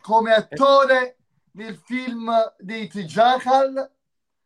[0.00, 1.18] come attore
[1.54, 3.90] nel film dei Trijacal,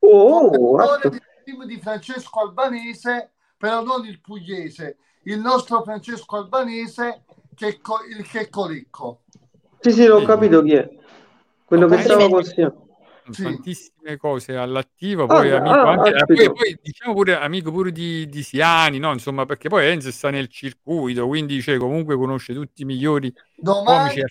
[0.02, 7.68] Oh, nel film di Francesco Albanese, però non il pugliese, il nostro Francesco Albanese, che
[7.68, 9.22] è co- il Checcolecco.
[9.80, 10.88] Sì, sì, l'ho capito chi è.
[11.64, 12.04] Quello che Ok.
[12.04, 12.54] stava così.
[13.42, 17.92] tantissime cose all'attivo, poi Ah, amico ah, anche, eh, poi, poi diciamo pure amico pure
[17.92, 19.12] di, di Siani, no?
[19.12, 23.32] Insomma, perché poi Enzo sta nel circuito, quindi cioè, comunque conosce tutti i migliori
[23.62, 24.22] Domani, comici.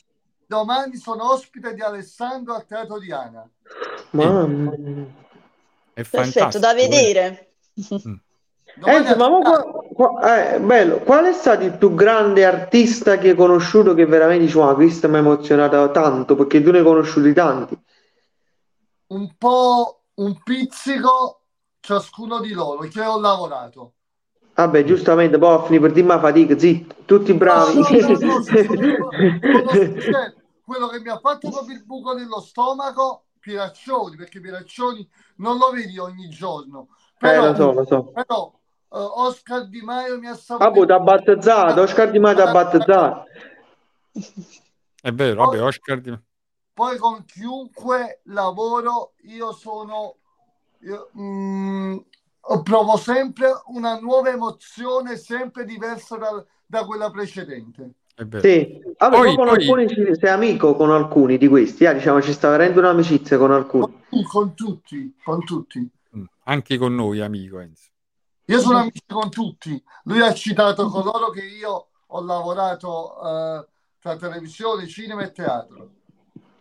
[0.47, 3.47] Domani sono ospite di Alessandro al Teatro Diana.
[4.11, 5.05] Mamma mia.
[5.93, 6.59] È Perfetto, fantastico.
[6.59, 6.75] da eh.
[6.75, 7.51] vedere.
[8.79, 10.97] Enzo, ma mo qua- qua- eh, bello.
[10.99, 15.09] Qual è stato il più grande artista che hai conosciuto che veramente dici, "Wow, questo
[15.09, 17.77] mi ha emozionato tanto perché tu ne hai conosciuti tanti?
[19.07, 21.41] Un po' un pizzico
[21.79, 23.93] ciascuno di loro che ho lavorato.
[24.53, 27.75] Vabbè, giustamente, poi a finire per dire ma fatica, zitto, tutti bravi.
[27.75, 30.33] No, no, no, no, sono- sono sincero.
[30.67, 35.69] Quello che mi ha fatto proprio il buco nello stomaco, Piraccioni, perché Piraccioni non lo
[35.69, 36.89] vedi ogni giorno.
[36.91, 38.03] Eh, Però, lo so, lo so.
[38.11, 40.69] però eh, Oscar Di Maio mi ha saputo...
[40.69, 43.23] Vabbè, t'ha battezzato, Oscar Di Maio t'ha battezzato.
[45.01, 46.19] È vero, vabbè, Oscar di...
[46.73, 50.17] Poi con chiunque lavoro io sono...
[50.79, 51.97] io, mm,
[52.61, 57.93] provo sempre una nuova emozione, sempre diversa da, da quella precedente.
[58.39, 62.19] Sì, vabbè, Poi- con poi- alcuni ci- sei amico con alcuni di questi, eh, diciamo
[62.21, 63.93] ci sta avendo un'amicizia con alcuni.
[64.31, 65.87] Con tutti, con tutti.
[66.17, 67.89] Mm, Anche con noi, amico Enzo.
[68.45, 69.79] Io sono amico con tutti.
[70.05, 73.67] Lui ha citato coloro che io ho lavorato eh,
[73.99, 75.89] tra televisione, cinema e teatro.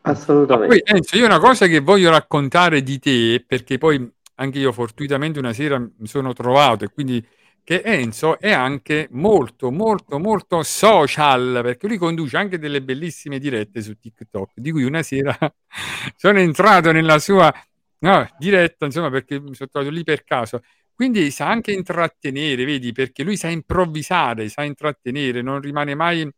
[0.02, 0.82] Assolutamente.
[0.82, 5.38] Poi Enzo, io una cosa che voglio raccontare di te, perché poi anche io fortuitamente
[5.38, 7.24] una sera mi sono trovato e quindi
[7.66, 13.82] che Enzo è anche molto, molto, molto social, perché lui conduce anche delle bellissime dirette
[13.82, 15.36] su TikTok, di cui una sera
[16.14, 17.52] sono entrato nella sua
[17.98, 20.62] no, diretta, insomma, perché mi sono trovato lì per caso.
[20.94, 26.30] Quindi sa anche intrattenere, vedi, perché lui sa improvvisare, sa intrattenere, non rimane mai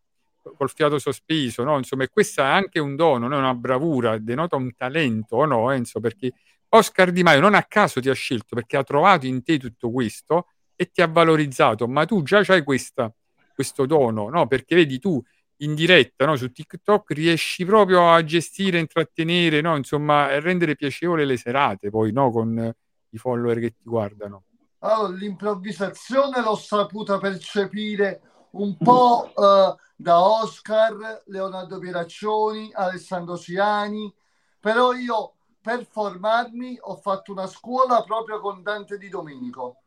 [0.57, 1.77] col fiato sospeso, no?
[1.77, 3.37] Insomma, e questo è anche un dono, no?
[3.37, 6.01] una bravura, denota un talento, o no, Enzo?
[6.01, 6.33] Perché
[6.71, 9.91] Oscar Di Maio non a caso ti ha scelto, perché ha trovato in te tutto
[9.91, 10.47] questo
[10.81, 13.13] e ti ha valorizzato, ma tu già hai questa,
[13.53, 14.47] questo dono, no?
[14.47, 15.21] Perché vedi tu
[15.57, 16.37] in diretta, no?
[16.37, 19.75] Su TikTok riesci proprio a gestire, intrattenere, no?
[19.75, 22.31] Insomma, e rendere piacevole le serate, poi, no?
[22.31, 22.73] Con
[23.11, 24.45] i follower che ti guardano.
[24.79, 28.21] Allora, l'improvvisazione l'ho saputa percepire
[28.51, 34.15] un po' eh, da Oscar, Leonardo Pieraccioni, Alessandro Siani,
[34.61, 39.79] però io per formarmi ho fatto una scuola proprio con Dante Di Domenico.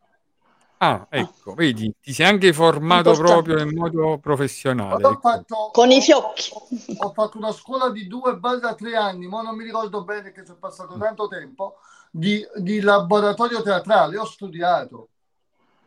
[0.83, 5.05] Ah, ecco, vedi, ti sei anche formato proprio in modo professionale.
[5.05, 5.19] Ho ecco.
[5.19, 6.49] fatto, Con i fiocchi.
[6.97, 10.41] ho fatto una scuola di due barra tre anni, ma non mi ricordo bene che
[10.41, 11.75] c'è passato tanto tempo,
[12.09, 15.09] di, di laboratorio teatrale, ho studiato.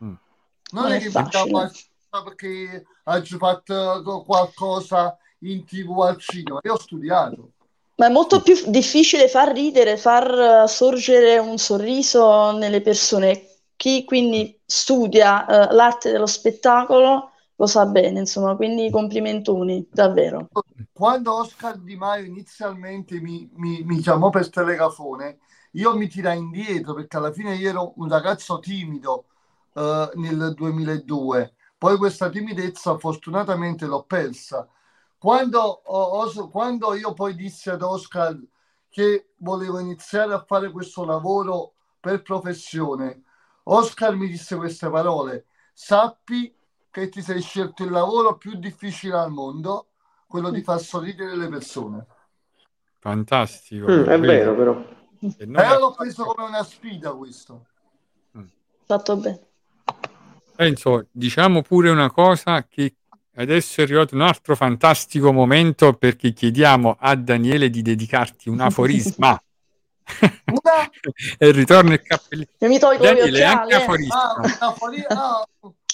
[0.04, 0.14] Mm.
[0.70, 1.28] Non Non è è che mi
[2.24, 7.50] perché hai fatto qualcosa in tv al cinema, io ho studiato.
[7.96, 13.48] Ma è molto più difficile far ridere, far sorgere un sorriso nelle persone.
[13.76, 20.48] Chi quindi studia eh, l'arte dello spettacolo lo sa bene, insomma, quindi complimentoni, davvero.
[20.92, 25.38] Quando Oscar Di Maio inizialmente mi, mi- mi chiamò per telefone,
[25.72, 29.26] io mi tirai indietro perché alla fine io ero un ragazzo timido
[29.74, 31.54] eh, nel 2002.
[31.76, 34.68] Poi questa timidezza fortunatamente l'ho persa.
[35.18, 38.38] Quando, Os- quando io poi dissi ad Oscar
[38.88, 43.23] che volevo iniziare a fare questo lavoro per professione,
[43.64, 46.54] Oscar mi disse queste parole: Sappi
[46.90, 49.88] che ti sei scelto il lavoro più difficile al mondo,
[50.26, 52.06] quello di far sorridere le persone.
[52.98, 53.90] Fantastico.
[53.90, 54.84] Mm, è vero, però.
[55.18, 57.66] E E io l'ho preso come una sfida questo.
[58.86, 59.40] Fatto bene.
[60.56, 62.96] Enzo, diciamo pure una cosa che
[63.36, 69.40] adesso è arrivato un altro fantastico momento perché chiediamo a Daniele di dedicarti un aforisma.
[71.38, 72.48] E ritorna il cappellino.
[72.60, 73.72] Mi tolgo gli Daniele, occhiali.
[73.72, 73.76] anche eh.
[73.78, 74.22] aforisma.
[74.22, 75.48] ah, una fori- ah,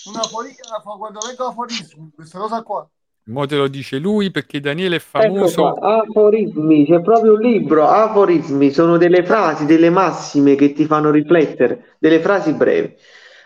[0.06, 2.88] una fori- ah, quando leggo aforismi, questa cosa qua.
[3.24, 5.72] Mo te lo dice lui perché Daniele è Ecco famoso.
[5.74, 11.10] qua, aforismi, c'è proprio un libro, aforismi, sono delle frasi, delle massime che ti fanno
[11.10, 12.94] riflettere, delle frasi brevi.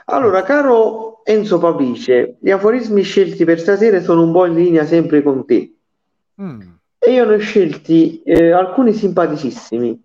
[0.07, 5.23] Allora, caro Enzo Papice, gli aforismi scelti per stasera sono un po' in linea sempre
[5.23, 5.75] con te.
[6.41, 6.61] Mm,
[6.99, 10.03] E io ne ho scelti eh, alcuni simpaticissimi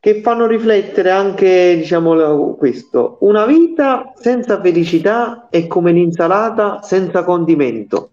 [0.00, 3.16] che fanno riflettere anche, diciamo, questo.
[3.20, 8.10] Una vita senza felicità è come un'insalata senza condimento.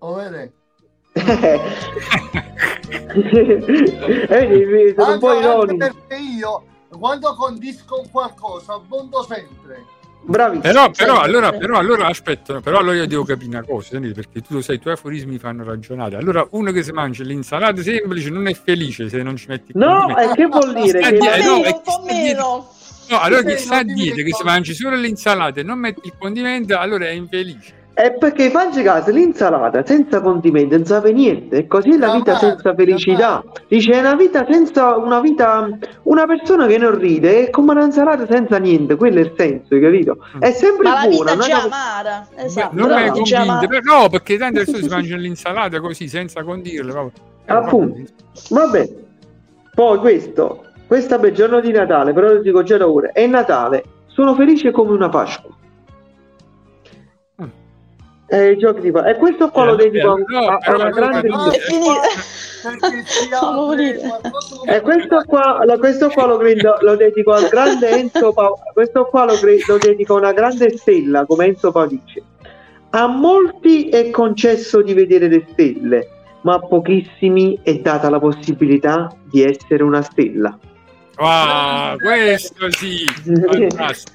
[0.00, 0.52] Lo vede?
[3.16, 5.76] Eh, sono un po' ironici.
[5.76, 6.64] perché io,
[6.98, 9.84] quando condisco qualcosa, abbondo sempre.
[10.26, 10.62] Bravissimo.
[10.72, 14.54] Però, però, allora, però, allora, aspetta, però allora io devo capire una cosa, perché tu
[14.54, 16.16] lo sai, i tuoi aforismi fanno ragionare.
[16.16, 19.78] Allora, uno che si mangia l'insalata semplice non è felice se non ci metti il
[19.78, 20.32] No, condimento.
[20.32, 20.98] e che vuol dire?
[21.00, 22.68] Che di- la- eh, no, un po' dietro- meno.
[23.10, 26.14] No, allora chi sta dimmi dietro che si mangi solo l'insalata e non metti il
[26.18, 27.82] condimento, allora è infelice.
[27.94, 32.36] È perché facci caso, l'insalata senza condimenti non sape niente, e così è la vita
[32.36, 33.44] senza felicità.
[33.68, 35.68] Dice, è una vita senza una vita,
[36.02, 39.80] una persona che non ride è come un'insalata senza niente, quello è il senso, hai
[39.80, 40.18] capito?
[40.40, 42.26] È sempre Ma la buona, vita non già è- amara.
[42.34, 42.70] Esatto.
[42.74, 43.66] non la è vita già convinto, amara.
[43.68, 46.90] però- no, perché tanto adesso si mangia l'insalata così senza condirle.
[46.90, 47.12] proprio.
[47.46, 48.00] Appunto.
[48.50, 48.88] Vabbè.
[49.72, 53.84] Poi questo, questa per giorno di Natale, però lo dico già da ora, è Natale,
[54.06, 55.50] sono felice come una Pasqua.
[58.26, 60.76] Eh, giochi di pa- E questo qua lo Eh, dedico a, no, a- a però
[60.76, 61.58] una grande no, È
[64.74, 69.04] E questo qua, lo, questo qua lo, credo- lo dedico al grande Enzo Pa- questo
[69.04, 72.22] qua lo, cre- lo dedico a una grande stella come Enzo Padice.
[72.90, 76.08] A molti è concesso di vedere le stelle,
[76.42, 80.56] ma a pochissimi è data la possibilità di essere una stella.
[81.16, 83.04] Ah, questo sì.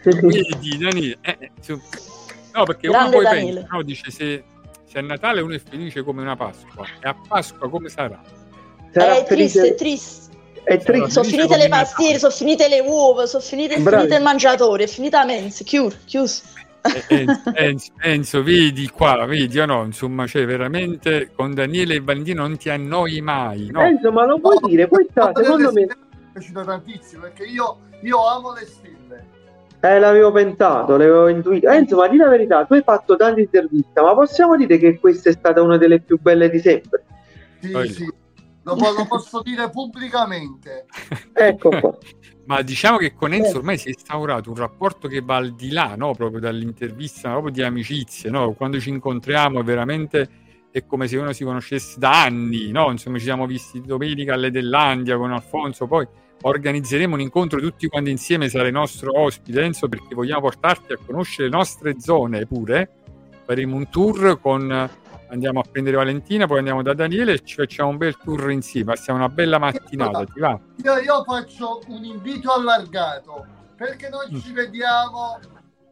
[0.03, 1.51] Vedi, Daniele, eh, eh,
[2.59, 3.59] no, perché uno Grande poi Daniele.
[3.61, 4.43] pensa, no, dice se,
[4.85, 8.21] se a Natale uno è felice come una Pasqua, e a Pasqua come sarà?
[8.91, 10.27] Sarà È triste, felice- è triste.
[10.63, 11.09] È triste.
[11.09, 15.19] Sono finite le pastiere, sono finite le uova, sono finite, finito il mangiatore, è finita
[15.19, 16.41] la mensa, chiuso, chiuso.
[16.81, 19.83] Eh, Enzo, Enzo, Enzo, vedi qua, vedi o no?
[19.83, 23.81] Insomma, cioè veramente con Daniele e Valentino non ti annoi mai, no?
[23.81, 24.87] Enzo, ma lo puoi dire?
[24.87, 25.95] Questa, secondo me, mi è
[26.33, 29.27] piaciuta tantissimo perché io, io amo le stelle.
[29.81, 31.69] Eh, l'avevo pensato, l'avevo intuito.
[31.69, 35.29] Enzo, ma di la verità, tu hai fatto tante interviste, ma possiamo dire che questa
[35.29, 37.03] è stata una delle più belle di sempre?
[37.59, 38.13] Sì, Poi- sì.
[38.63, 40.85] Lo, lo posso dire pubblicamente.
[41.33, 41.97] Ecco qua.
[42.45, 45.71] Ma diciamo che con Enzo ormai si è instaurato un rapporto che va al di
[45.71, 46.13] là, no?
[46.13, 48.53] Proprio dall'intervista, proprio di amicizie, no?
[48.53, 50.29] Quando ci incontriamo veramente
[50.71, 52.91] è come se uno si conoscesse da anni, no?
[52.91, 56.07] Insomma, ci siamo visti domenica alle Dellandia con Alfonso, poi
[56.41, 61.49] organizzeremo un incontro tutti quanti insieme, sarai nostro ospite Enzo, perché vogliamo portarti a conoscere
[61.49, 62.89] le nostre zone pure.
[63.45, 64.89] Faremo un tour con
[65.31, 68.93] andiamo a prendere Valentina, poi andiamo da Daniele e ci facciamo un bel tour insieme,
[68.93, 70.59] passiamo una bella mattinata, ti va?
[70.83, 73.45] Io, io faccio un invito allargato
[73.75, 75.39] perché noi ci vediamo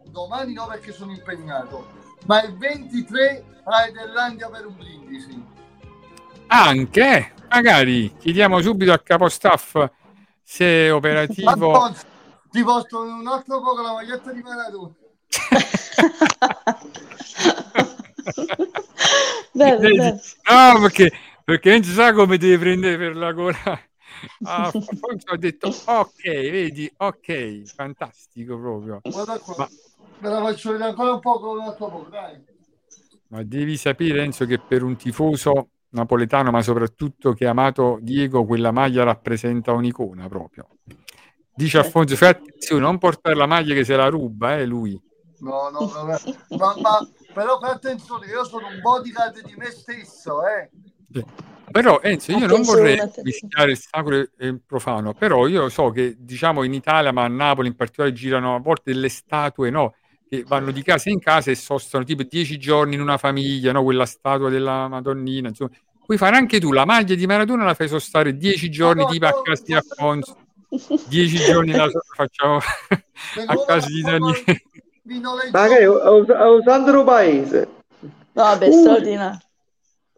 [0.10, 1.88] domani no perché sono impegnato
[2.26, 5.42] ma il 23 a Edellandia per un brindisi
[6.48, 9.76] Anche, magari chiediamo subito al capostaff
[10.50, 11.50] se è operativo.
[11.50, 12.06] Alfonso,
[12.50, 14.94] ti posto in un altro poco la maglietta di Maradona
[19.52, 19.98] Bello, Vedi?
[19.98, 20.22] bello.
[20.50, 21.12] No, perché,
[21.44, 23.58] perché non si sa come devi prendere per la gola.
[24.44, 29.02] Ah, Alfonso ha detto ok, vedi, ok, fantastico proprio.
[29.04, 29.70] guarda qua Ma-
[30.20, 32.42] ve la faccio vedere ancora un po' con un altro poco dai
[33.28, 38.46] Ma devi sapere, Enzo, che per un tifoso napoletano, ma soprattutto che ha amato Diego,
[38.46, 40.68] quella maglia rappresenta un'icona proprio.
[41.54, 45.00] Dice Alfonso, fai attenzione, non portare la maglia che se la ruba, eh, lui.
[45.40, 46.18] no no vabbè.
[46.58, 50.70] ma, ma però fai attenzione io sono un bodyguard di me stesso eh
[51.72, 53.30] Però Enzo, io non Attenzione, vorrei attenzione.
[53.30, 57.28] mischiare il sacro e il profano, però io so che diciamo in Italia, ma a
[57.28, 59.94] Napoli in particolare, girano a volte delle statue, no?
[60.30, 63.84] Che vanno di casa in casa e sostano tipo dieci giorni in una famiglia, no?
[63.84, 65.72] Quella statua della Madonnina, insomma.
[66.06, 69.14] Puoi fare anche tu la maglia di Maradona, la fai sostare dieci giorni No, no,
[69.14, 69.78] tipo a no, casa di no.
[69.78, 70.38] Alfonso,
[71.08, 72.58] dieci giorni la facciamo
[73.46, 74.64] a casa di Daniele.
[75.52, 77.68] Magari a Usandro Paese.
[78.34, 78.72] Vabbè, Uh.
[78.72, 79.40] straordinario.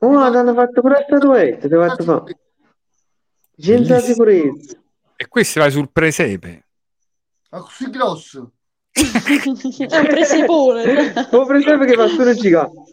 [0.02, 2.40] Oh, hanno fatto pure la statuetta, ti fatto fare.
[3.58, 4.78] Senza sicurezza.
[5.16, 6.68] E questo va sul presepe.
[7.52, 8.52] Ma così grosso
[9.90, 11.28] È un presipone.
[11.32, 12.84] Ho preso che fa solo gigante.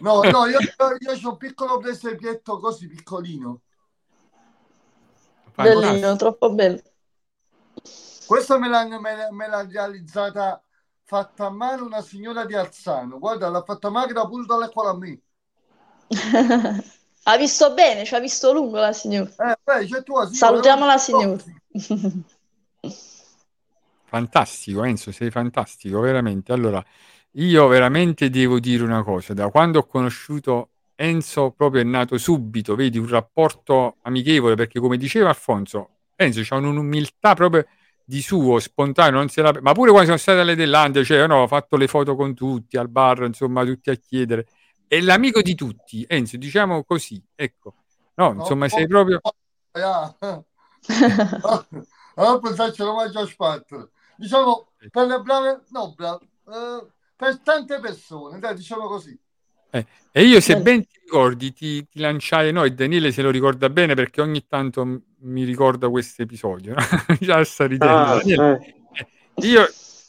[0.00, 3.62] no no io, io, ho un piccolo presepietto così piccolino
[5.56, 6.80] Bellino, troppo bello.
[8.26, 10.62] Questa me l'ha, me, l'ha- me l'ha realizzata
[11.02, 13.18] fatta a mano una signora di Alzano.
[13.18, 15.20] Guarda, l'ha fatta magra pure dall'eccola a me.
[17.24, 19.30] ha visto bene, ci ha visto lungo la signora.
[19.38, 20.36] Eh, beh, c'è tua signora.
[20.36, 21.42] Salutiamo la signora.
[24.08, 26.52] Fantastico, Enzo, sei fantastico, veramente.
[26.52, 26.82] Allora,
[27.32, 32.74] io veramente devo dire una cosa, da quando ho conosciuto Enzo proprio è nato subito,
[32.74, 37.66] vedi, un rapporto amichevole, perché come diceva Alfonso, Enzo c'ha un'umiltà proprio
[38.02, 39.58] di suo, spontaneo, la...
[39.60, 42.78] ma pure quando sono state alle Dellandie, cioè, no, ho fatto le foto con tutti,
[42.78, 44.46] al bar, insomma, tutti a chiedere.
[44.86, 47.74] È l'amico di tutti, Enzo, diciamo così, ecco.
[48.14, 48.88] No, insomma, No, sei no.
[48.88, 49.20] proprio...
[49.72, 50.16] Ah.
[52.16, 53.90] allora pensarci lo mangio a spatto.
[54.18, 59.16] Diciamo, per le brave, no, brave, eh, per tante persone, dai, diciamo così.
[59.70, 63.30] Eh, e io, se ben ti ricordi, ti, ti lanciai, no, e Daniele se lo
[63.30, 66.74] ricorda bene perché ogni tanto m- mi ricorda questo episodio.
[66.74, 66.80] no?
[67.20, 67.94] Già sta ridendo.
[67.94, 68.74] Ah, eh.
[68.92, 69.06] eh,
[69.46, 69.64] io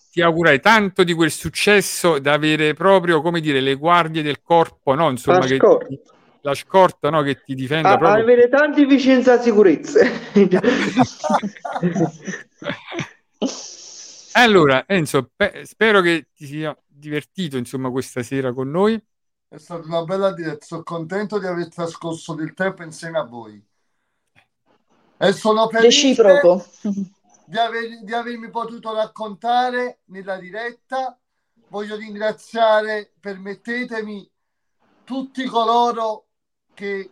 [0.09, 4.95] ti augurai tanto di quel successo da avere proprio, come dire, le guardie del corpo,
[4.95, 5.11] no?
[5.11, 5.85] Insomma, La che scorta.
[5.85, 5.99] ti-
[6.41, 7.21] la scorta no?
[7.21, 8.23] che ti difenda A- proprio.
[8.23, 9.99] avere tanti vicini a sicurezza.
[14.41, 18.97] Allora, Enzo, pe- spero che ti sia divertito, insomma, questa sera con noi.
[19.49, 23.61] È stata una bella diretta, sono contento di aver trascorso del tempo insieme a voi.
[25.17, 26.39] E sono felice
[27.43, 31.19] di, aver- di avermi potuto raccontare nella diretta.
[31.67, 34.31] Voglio ringraziare, permettetemi,
[35.03, 36.27] tutti coloro
[36.73, 37.11] che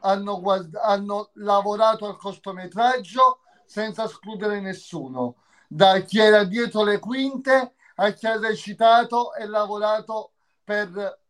[0.00, 5.36] hanno, guard- hanno lavorato al cortometraggio senza escludere nessuno,
[5.68, 10.32] da chi era dietro le quinte a chi ha recitato e lavorato
[10.62, 11.20] per,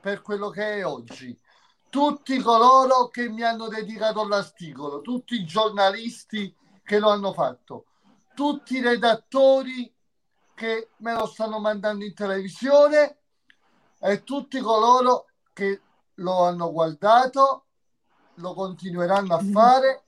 [0.00, 1.38] per quello che è oggi.
[1.88, 7.86] Tutti coloro che mi hanno dedicato l'articolo, tutti i giornalisti che lo hanno fatto,
[8.34, 9.92] tutti i redattori
[10.54, 13.18] che me lo stanno mandando in televisione
[14.00, 15.80] e tutti coloro che
[16.14, 17.66] lo hanno guardato,
[18.34, 20.04] lo continueranno a fare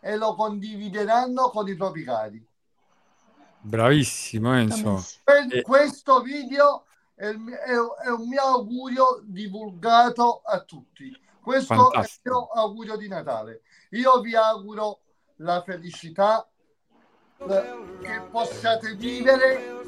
[0.00, 2.49] e lo condivideranno con i propri cari.
[3.62, 5.04] Bravissimo, Enzo.
[5.24, 6.84] Per E- questo video
[7.14, 11.14] è, è- è un mio augurio divulgato a tutti.
[11.42, 12.28] Questo Fantastico.
[12.28, 13.62] è il mio augurio di Natale.
[13.90, 15.00] Io vi auguro
[15.36, 16.46] la felicità
[17.38, 19.82] che possiate vivere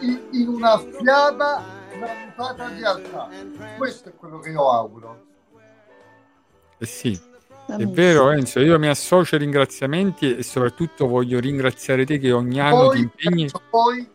[0.00, 3.28] in, in una fiaba tramutata realtà.
[3.76, 5.26] Questo è quello che io auguro.
[6.78, 7.20] Eh sì,
[7.76, 8.60] è vero, Enzo.
[8.60, 13.00] Io mi associo ai ringraziamenti e soprattutto voglio ringraziare te che ogni anno ti Poi,
[13.00, 13.50] impegni.
[13.70, 14.08] poi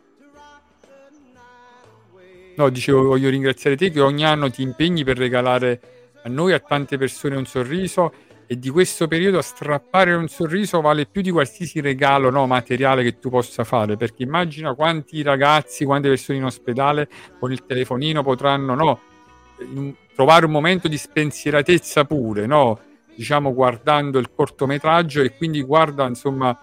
[2.55, 5.81] No, dicevo, voglio ringraziare te che ogni anno ti impegni per regalare
[6.23, 8.13] a noi, a tante persone, un sorriso
[8.45, 13.17] e di questo periodo strappare un sorriso vale più di qualsiasi regalo no, materiale che
[13.17, 17.09] tu possa fare, perché immagina quanti ragazzi, quante persone in ospedale
[17.39, 18.99] con il telefonino potranno no,
[20.13, 22.79] trovare un momento di spensieratezza pure, no?
[23.15, 26.57] Diciamo guardando il cortometraggio e quindi guarda insomma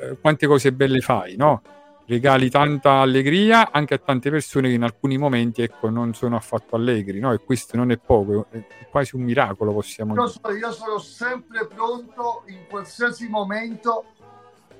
[0.00, 1.62] eh, quante cose belle fai, no?
[2.10, 6.74] regali tanta allegria anche a tante persone che in alcuni momenti ecco, non sono affatto
[6.74, 7.32] allegri, no?
[7.32, 10.58] E questo non è poco, è quasi un miracolo, possiamo io dire.
[10.58, 14.06] io sono sempre pronto in qualsiasi momento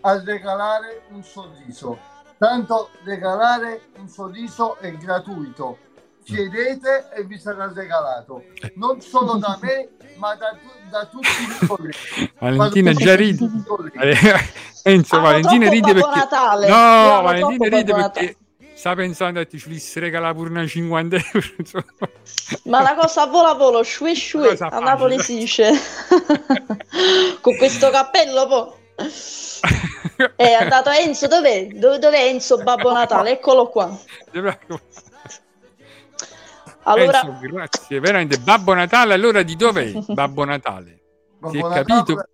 [0.01, 1.97] a regalare un sorriso.
[2.37, 5.79] Tanto regalare un sorriso è gratuito.
[6.25, 8.45] Chiedete e vi sarà regalato.
[8.75, 10.57] Non solo da me, ma da,
[10.91, 12.33] da tutti i colleghi.
[12.39, 13.49] Valentina già ride.
[14.01, 14.15] Eh,
[14.91, 16.19] Enzo, Amo Valentina ride perché...
[16.19, 16.69] Natale.
[16.69, 18.37] No, Io Valentina ride perché
[18.75, 21.85] sta pensando che ci si regala pure una 50 euro.
[22.65, 24.79] Ma la cosa vola volo, shui shui, Cosa a?
[24.79, 25.71] Napoli si dice.
[27.43, 28.79] Con questo cappello, po'.
[30.37, 31.67] È andato Enzo, dov'è?
[31.67, 33.33] Dove, dov'è Enzo Babbo Natale?
[33.33, 33.95] Eccolo qua.
[36.85, 38.39] Allora, Enzo, grazie, veramente.
[38.39, 41.01] Babbo Natale, allora di dov'è Babbo Natale?
[41.51, 42.25] Si è capito?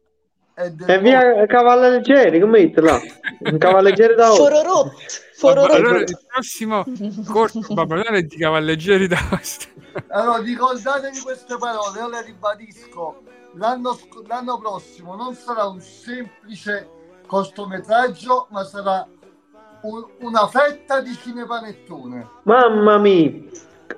[0.55, 2.99] È del E via Cavalleggeri, come là?
[3.51, 4.37] Un cavalleggeri da oro.
[4.45, 4.93] Fororot,
[5.35, 5.71] Fororot.
[5.75, 6.85] Allora il prossimo
[7.29, 9.67] corso Babbo Natale è di cavalleggeri d'Aosta.
[10.09, 13.23] Allora, ricordatevi queste parole, io le ribadisco.
[13.57, 16.89] L'anno, l'anno prossimo non sarà un semplice
[17.27, 19.07] cortometraggio, ma sarà
[19.83, 22.29] un- una fetta di cinepanettone.
[22.43, 23.31] Mamma mia,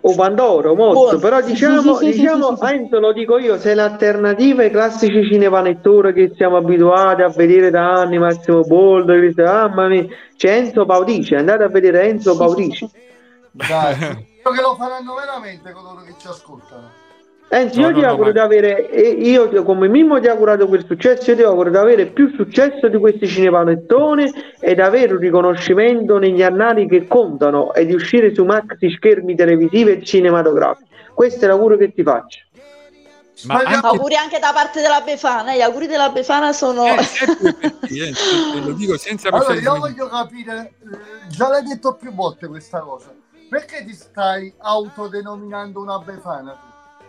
[0.00, 1.18] o Pandoro, molto, Buono.
[1.18, 7.22] però diciamo, diciamo, Enzo lo dico io, sei l'alternativa ai classici cinepanettoni che siamo abituati
[7.22, 10.06] a vedere da anni, Massimo Boldo, che dice, mamma mia,
[10.36, 12.88] c'è Enzo Paudici, andate a vedere Enzo Paudici.
[13.50, 16.97] Dai, che lo faranno veramente coloro che ci ascoltano.
[17.50, 20.26] Enzo, No, io no, ti no, auguro ma- di avere, e io come Mimmo ti
[20.26, 24.30] ho augurato quel successo, io ti auguro di avere più successo di questi cinepanettoni
[24.60, 29.34] e di avere un riconoscimento negli annali che contano e di uscire su maxi schermi
[29.34, 30.90] televisivi e cinematografici.
[31.14, 32.40] Questo è l'augurio che ti faccio.
[33.44, 35.54] Ma anche auguri anche da parte della Befana.
[35.54, 36.84] Gli auguri della Befana sono...
[36.84, 36.96] eh,
[37.40, 42.12] perché, Enzo, te lo dico senza Allora, io voglio capire, eh, già l'hai detto più
[42.12, 43.14] volte questa cosa,
[43.48, 46.67] perché ti stai autodenominando una befana?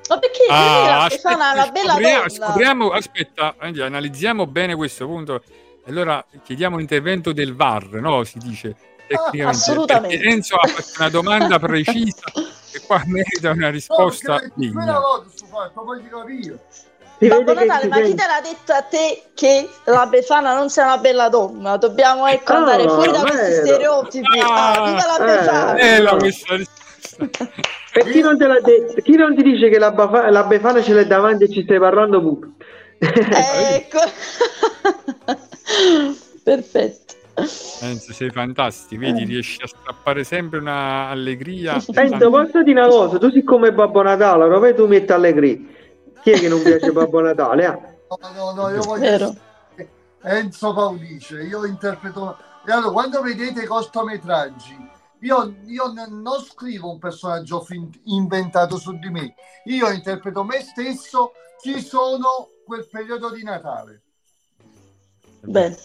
[0.09, 2.45] Ma perché Ah, la aspetta, Befana è una bella scopriamo, donna.
[2.47, 5.41] scopriamo- aspetta, analizziamo bene questo punto.
[5.87, 8.23] Allora chiediamo l'intervento del VAR, no?
[8.23, 8.75] Si dice
[9.07, 9.43] tecnicamente.
[9.57, 10.17] assolutamente.
[10.17, 12.21] Perché Enzo ha fatto una domanda precisa
[12.71, 14.81] e qua merita una No, risposta degna.
[14.83, 16.59] una volta sto fatto, poi ti capire.
[17.21, 20.97] Babbo Natale, ma chi te l'ha detto a te che la Befana non sia una
[20.99, 21.75] bella donna?
[21.75, 24.39] Dobbiamo ecco, Ah, andare fuori da questi stereotipi.
[24.39, 25.25] Ah, viva la eh.
[25.37, 25.73] Befana!
[25.73, 26.87] Bella questa risposta.
[27.93, 29.01] E chi non te l'ha detto?
[29.01, 31.79] Chi non ti dice che la, bafa- la Befana ce l'hai davanti e ci stai
[31.79, 32.49] parlando pure?
[32.99, 33.99] Ecco.
[36.43, 37.13] Perfetto.
[37.81, 41.83] Enzo, sei fantastico, vedi, riesci a strappare sempre una allegria.
[41.93, 43.17] Enzo, posso dire una cosa?
[43.17, 45.57] Tu siccome Babbo Natale, dove tu metti allegria?
[46.21, 47.65] Chi è che non piace Babbo Natale?
[47.65, 47.97] eh?
[48.09, 49.35] No, no, no, io voglio Vero.
[50.21, 52.37] Enzo Paulice, io interpreto...
[52.65, 54.77] E allora, quando vedete i cortometraggi,
[55.21, 59.35] io, io n- non scrivo un personaggio fin- inventato su di me,
[59.65, 61.31] io interpreto me stesso,
[61.61, 64.01] chi sono quel periodo di Natale.
[65.41, 65.77] Bene.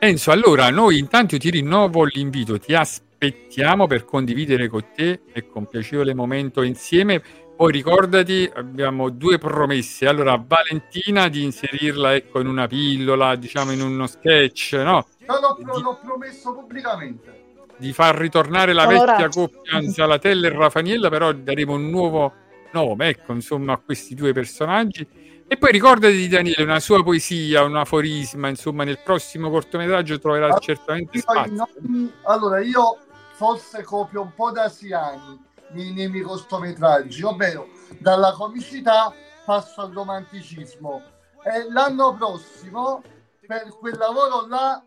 [0.00, 5.66] Enzo, allora noi intanto ti rinnovo l'invito, ti aspettiamo per condividere con te e con
[5.66, 7.20] piacevole momento insieme.
[7.56, 10.06] Poi ricordati, abbiamo due promesse.
[10.06, 15.08] Allora, Valentina di inserirla ecco, in una pillola, diciamo in uno sketch, no?
[15.18, 17.47] Io l'ho, pro- l'ho promesso pubblicamente.
[17.78, 19.22] Di far ritornare la Onorato.
[19.22, 22.32] vecchia coppia Zalatella e Rafaniella, però daremo un nuovo
[22.72, 25.06] nome, ecco, insomma, a questi due personaggi.
[25.46, 30.48] E poi ricordati di Daniele, una sua poesia, un aforisma, insomma, nel prossimo cortometraggio troverà
[30.48, 31.68] Ah, certamente spazio.
[31.80, 32.98] nomi- allora, io
[33.34, 35.40] forse copio un po' da Siani
[35.70, 37.68] nei, nei miei cortometraggi, ovvero
[37.98, 39.12] dalla comicità
[39.46, 41.00] passo al romanticismo.
[41.44, 43.02] E l'anno prossimo,
[43.46, 44.82] per quel lavoro là,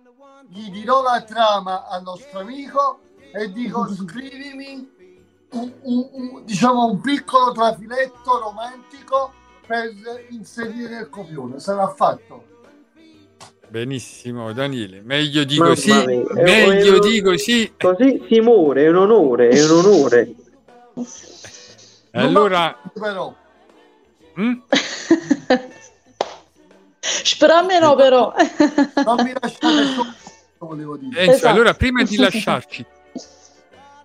[0.53, 2.99] gli dirò la trama al nostro amico
[3.33, 4.89] e dico scrivimi
[5.51, 9.31] un, un- un- diciamo un piccolo trafiletto romantico
[9.65, 9.89] per
[10.29, 11.59] inserire nel copione.
[11.59, 12.43] Sarà fatto.
[13.69, 17.73] Benissimo, Daniele, meglio di Mamma così, mia, è- meglio di così.
[17.79, 20.35] Così si muore, è un onore, è un onore.
[22.11, 23.33] Allora, Però,
[24.37, 24.53] mm?
[27.95, 28.33] Però.
[29.05, 30.13] non mi lasciate solo,
[30.65, 31.19] volevo dire.
[31.19, 31.53] Enzo, Esatto.
[31.53, 32.85] allora prima di lasciarci,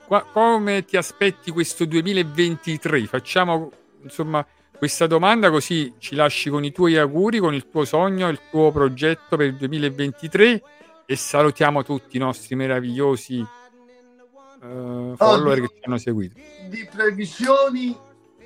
[0.06, 3.06] qua- come ti aspetti questo 2023?
[3.06, 3.70] Facciamo
[4.02, 4.44] insomma
[4.78, 8.70] questa domanda così ci lasci con i tuoi auguri, con il tuo sogno, il tuo
[8.70, 10.62] progetto per il 2023
[11.06, 16.38] e salutiamo tutti i nostri meravigliosi eh, follower che ci hanno seguito.
[16.68, 17.96] di previsioni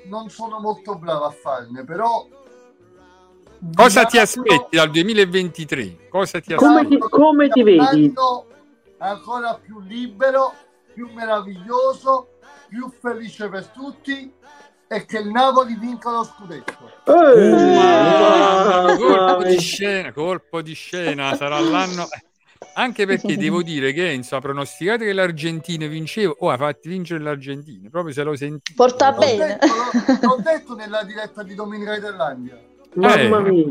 [0.05, 2.25] non sono molto bravo a farne, però
[3.75, 6.07] Cosa ti aspetti dal 2023?
[6.09, 6.97] Cosa ti Come aspetti?
[6.97, 8.13] ti, come ti un vedi?
[8.15, 8.47] anno
[8.97, 10.53] ancora più libero,
[10.93, 14.31] più meraviglioso, più felice per tutti
[14.87, 16.89] e che il Napoli vinca lo scudetto.
[17.05, 22.07] Eh, colpo di scena, colpo di scena, sarà l'anno.
[22.73, 27.21] Anche perché devo dire che Enzo ha pronosticato che l'Argentina vinceva, o ha fatto vincere
[27.21, 28.73] l'Argentina, proprio se lo sentì.
[28.73, 29.57] Porta L'ho bene.
[29.59, 32.59] detto, l'ho- l'ho detto nella diretta di Domenica Iterlandia.
[32.95, 33.65] Mamma Eh, mia.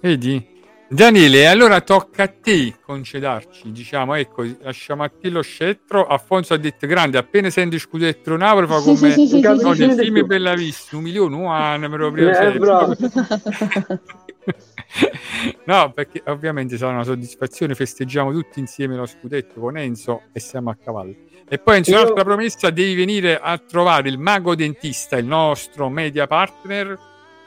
[0.00, 0.52] Vedi?
[0.86, 6.06] Daniele, allora tocca a te concedarci, diciamo, ecco, lasciamo a te lo scettro.
[6.06, 10.26] Afonso ha detto grande, appena senti scudetto Napoli fa come Capisci no, nel di film.
[10.26, 12.58] Bella Vista, un milione, un anno, proprio Eh,
[15.64, 20.70] no, perché ovviamente sarà una soddisfazione, festeggiamo tutti insieme lo scudetto con Enzo e siamo
[20.70, 21.14] a cavallo.
[21.48, 25.88] E poi Enzo, Io- un'altra promessa, devi venire a trovare il mago dentista, il nostro
[25.88, 26.96] media partner,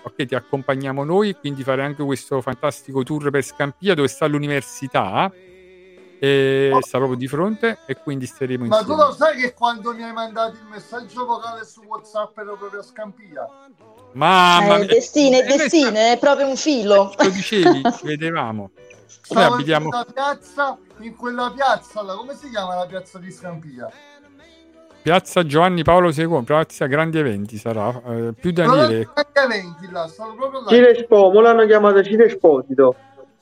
[0.08, 5.32] ok, ti accompagniamo noi, quindi fare anche questo fantastico tour per Scampia dove sta l'università,
[6.20, 10.04] e sta proprio di fronte e quindi staremo Ma tu lo sai che quando mi
[10.04, 13.48] hai mandato il messaggio vocale su WhatsApp ero proprio a Scampia?
[14.14, 17.12] Mamma Eh, mia, destine, E noi destine, è proprio un filo.
[17.12, 18.72] sta- Lo dicevi, ci vedevamo.
[18.74, 23.20] Noi Stavo in abitiamo quella piazza, in quella piazza, là, come si chiama la piazza
[23.20, 23.88] di Scampia?
[25.08, 29.00] Piazza Giovanni Paolo II, Piazza Grandi Eventi sarà, eh, più Daniele.
[29.00, 30.68] Gli eventi là, stavo proprio là.
[30.68, 32.94] Cile Espo, mo l'hanno chiamato Cile Esposito.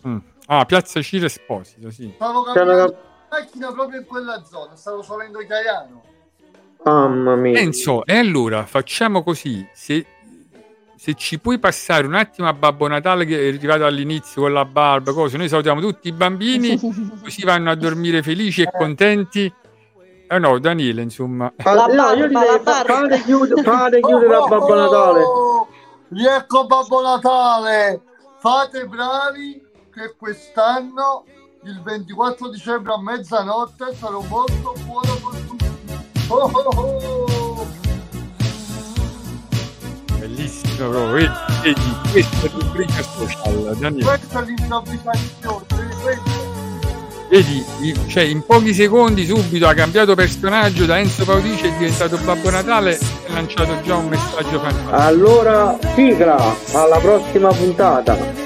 [0.07, 0.17] Mm.
[0.45, 2.11] Ah, Piazza Ciro Esposito, sì.
[2.13, 2.95] Stavo camminando in
[3.31, 6.03] macchina proprio in quella zona, stavo salendo Caiano.
[6.83, 7.57] Mamma mia.
[7.59, 10.05] Enzo, e allora facciamo così, se,
[10.95, 14.65] se ci puoi passare un attimo a Babbo Natale che è arrivato all'inizio con la
[14.65, 16.77] barba, cose, noi salutiamo tutti i bambini,
[17.23, 19.51] così vanno a dormire felici e contenti.
[20.27, 21.52] Eh no, Daniele, insomma.
[21.64, 22.93] Ah, La no, io barba, direi la fa- barba.
[22.93, 25.22] fate chiudere, fate chiudere a Babbo Natale.
[25.23, 25.68] Oh,
[26.10, 28.02] Riecco Babbo Natale,
[28.39, 29.61] fate bravi
[29.93, 31.26] che quest'anno
[31.64, 35.65] il 24 dicembre a mezzanotte sarò molto buono con tutti.
[36.27, 37.68] Oh, oh, oh.
[40.18, 41.81] Bellissimo proprio, vedi, vedi,
[42.11, 44.03] questa è rubrica social, Daniele.
[44.06, 45.65] Questa è l'improvvisazione,
[47.36, 52.18] vedi i- cioè in pochi secondi subito ha cambiato personaggio da Enzo Paudice, è diventato
[52.24, 52.99] Babbo Natale e
[53.30, 54.91] ha lanciato già un messaggio fantastico.
[54.91, 58.44] Allora, sigla, alla prossima puntata.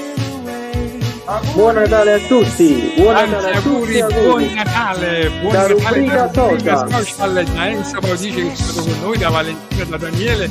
[1.53, 2.93] Buon Natale a tutti.
[2.97, 3.69] Buon Tanti Natale a tutti.
[3.69, 4.23] auguri, auguri.
[4.25, 8.99] buon Natale, buon Da Natale da rubrica social, da Enzo Paudice che è stato con
[9.03, 10.49] noi, da Valentina, da Daniele,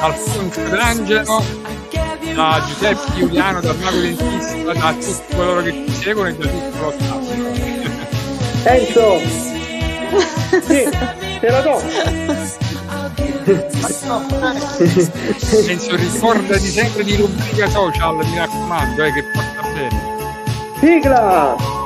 [0.00, 1.44] Alfonso D'Angelo
[2.36, 6.84] da Giuseppe Giuliano, da Mago Dentista, da tutti coloro che ci seguono e da tutto
[6.84, 7.34] lo staff.
[8.64, 9.20] Enzo!
[10.66, 10.88] Sì,
[11.40, 11.82] te la do!
[15.66, 20.00] Enzo, ricordati sempre di rubrica social, mi raccomando, eh, che porta bene.
[20.78, 21.85] Sigla!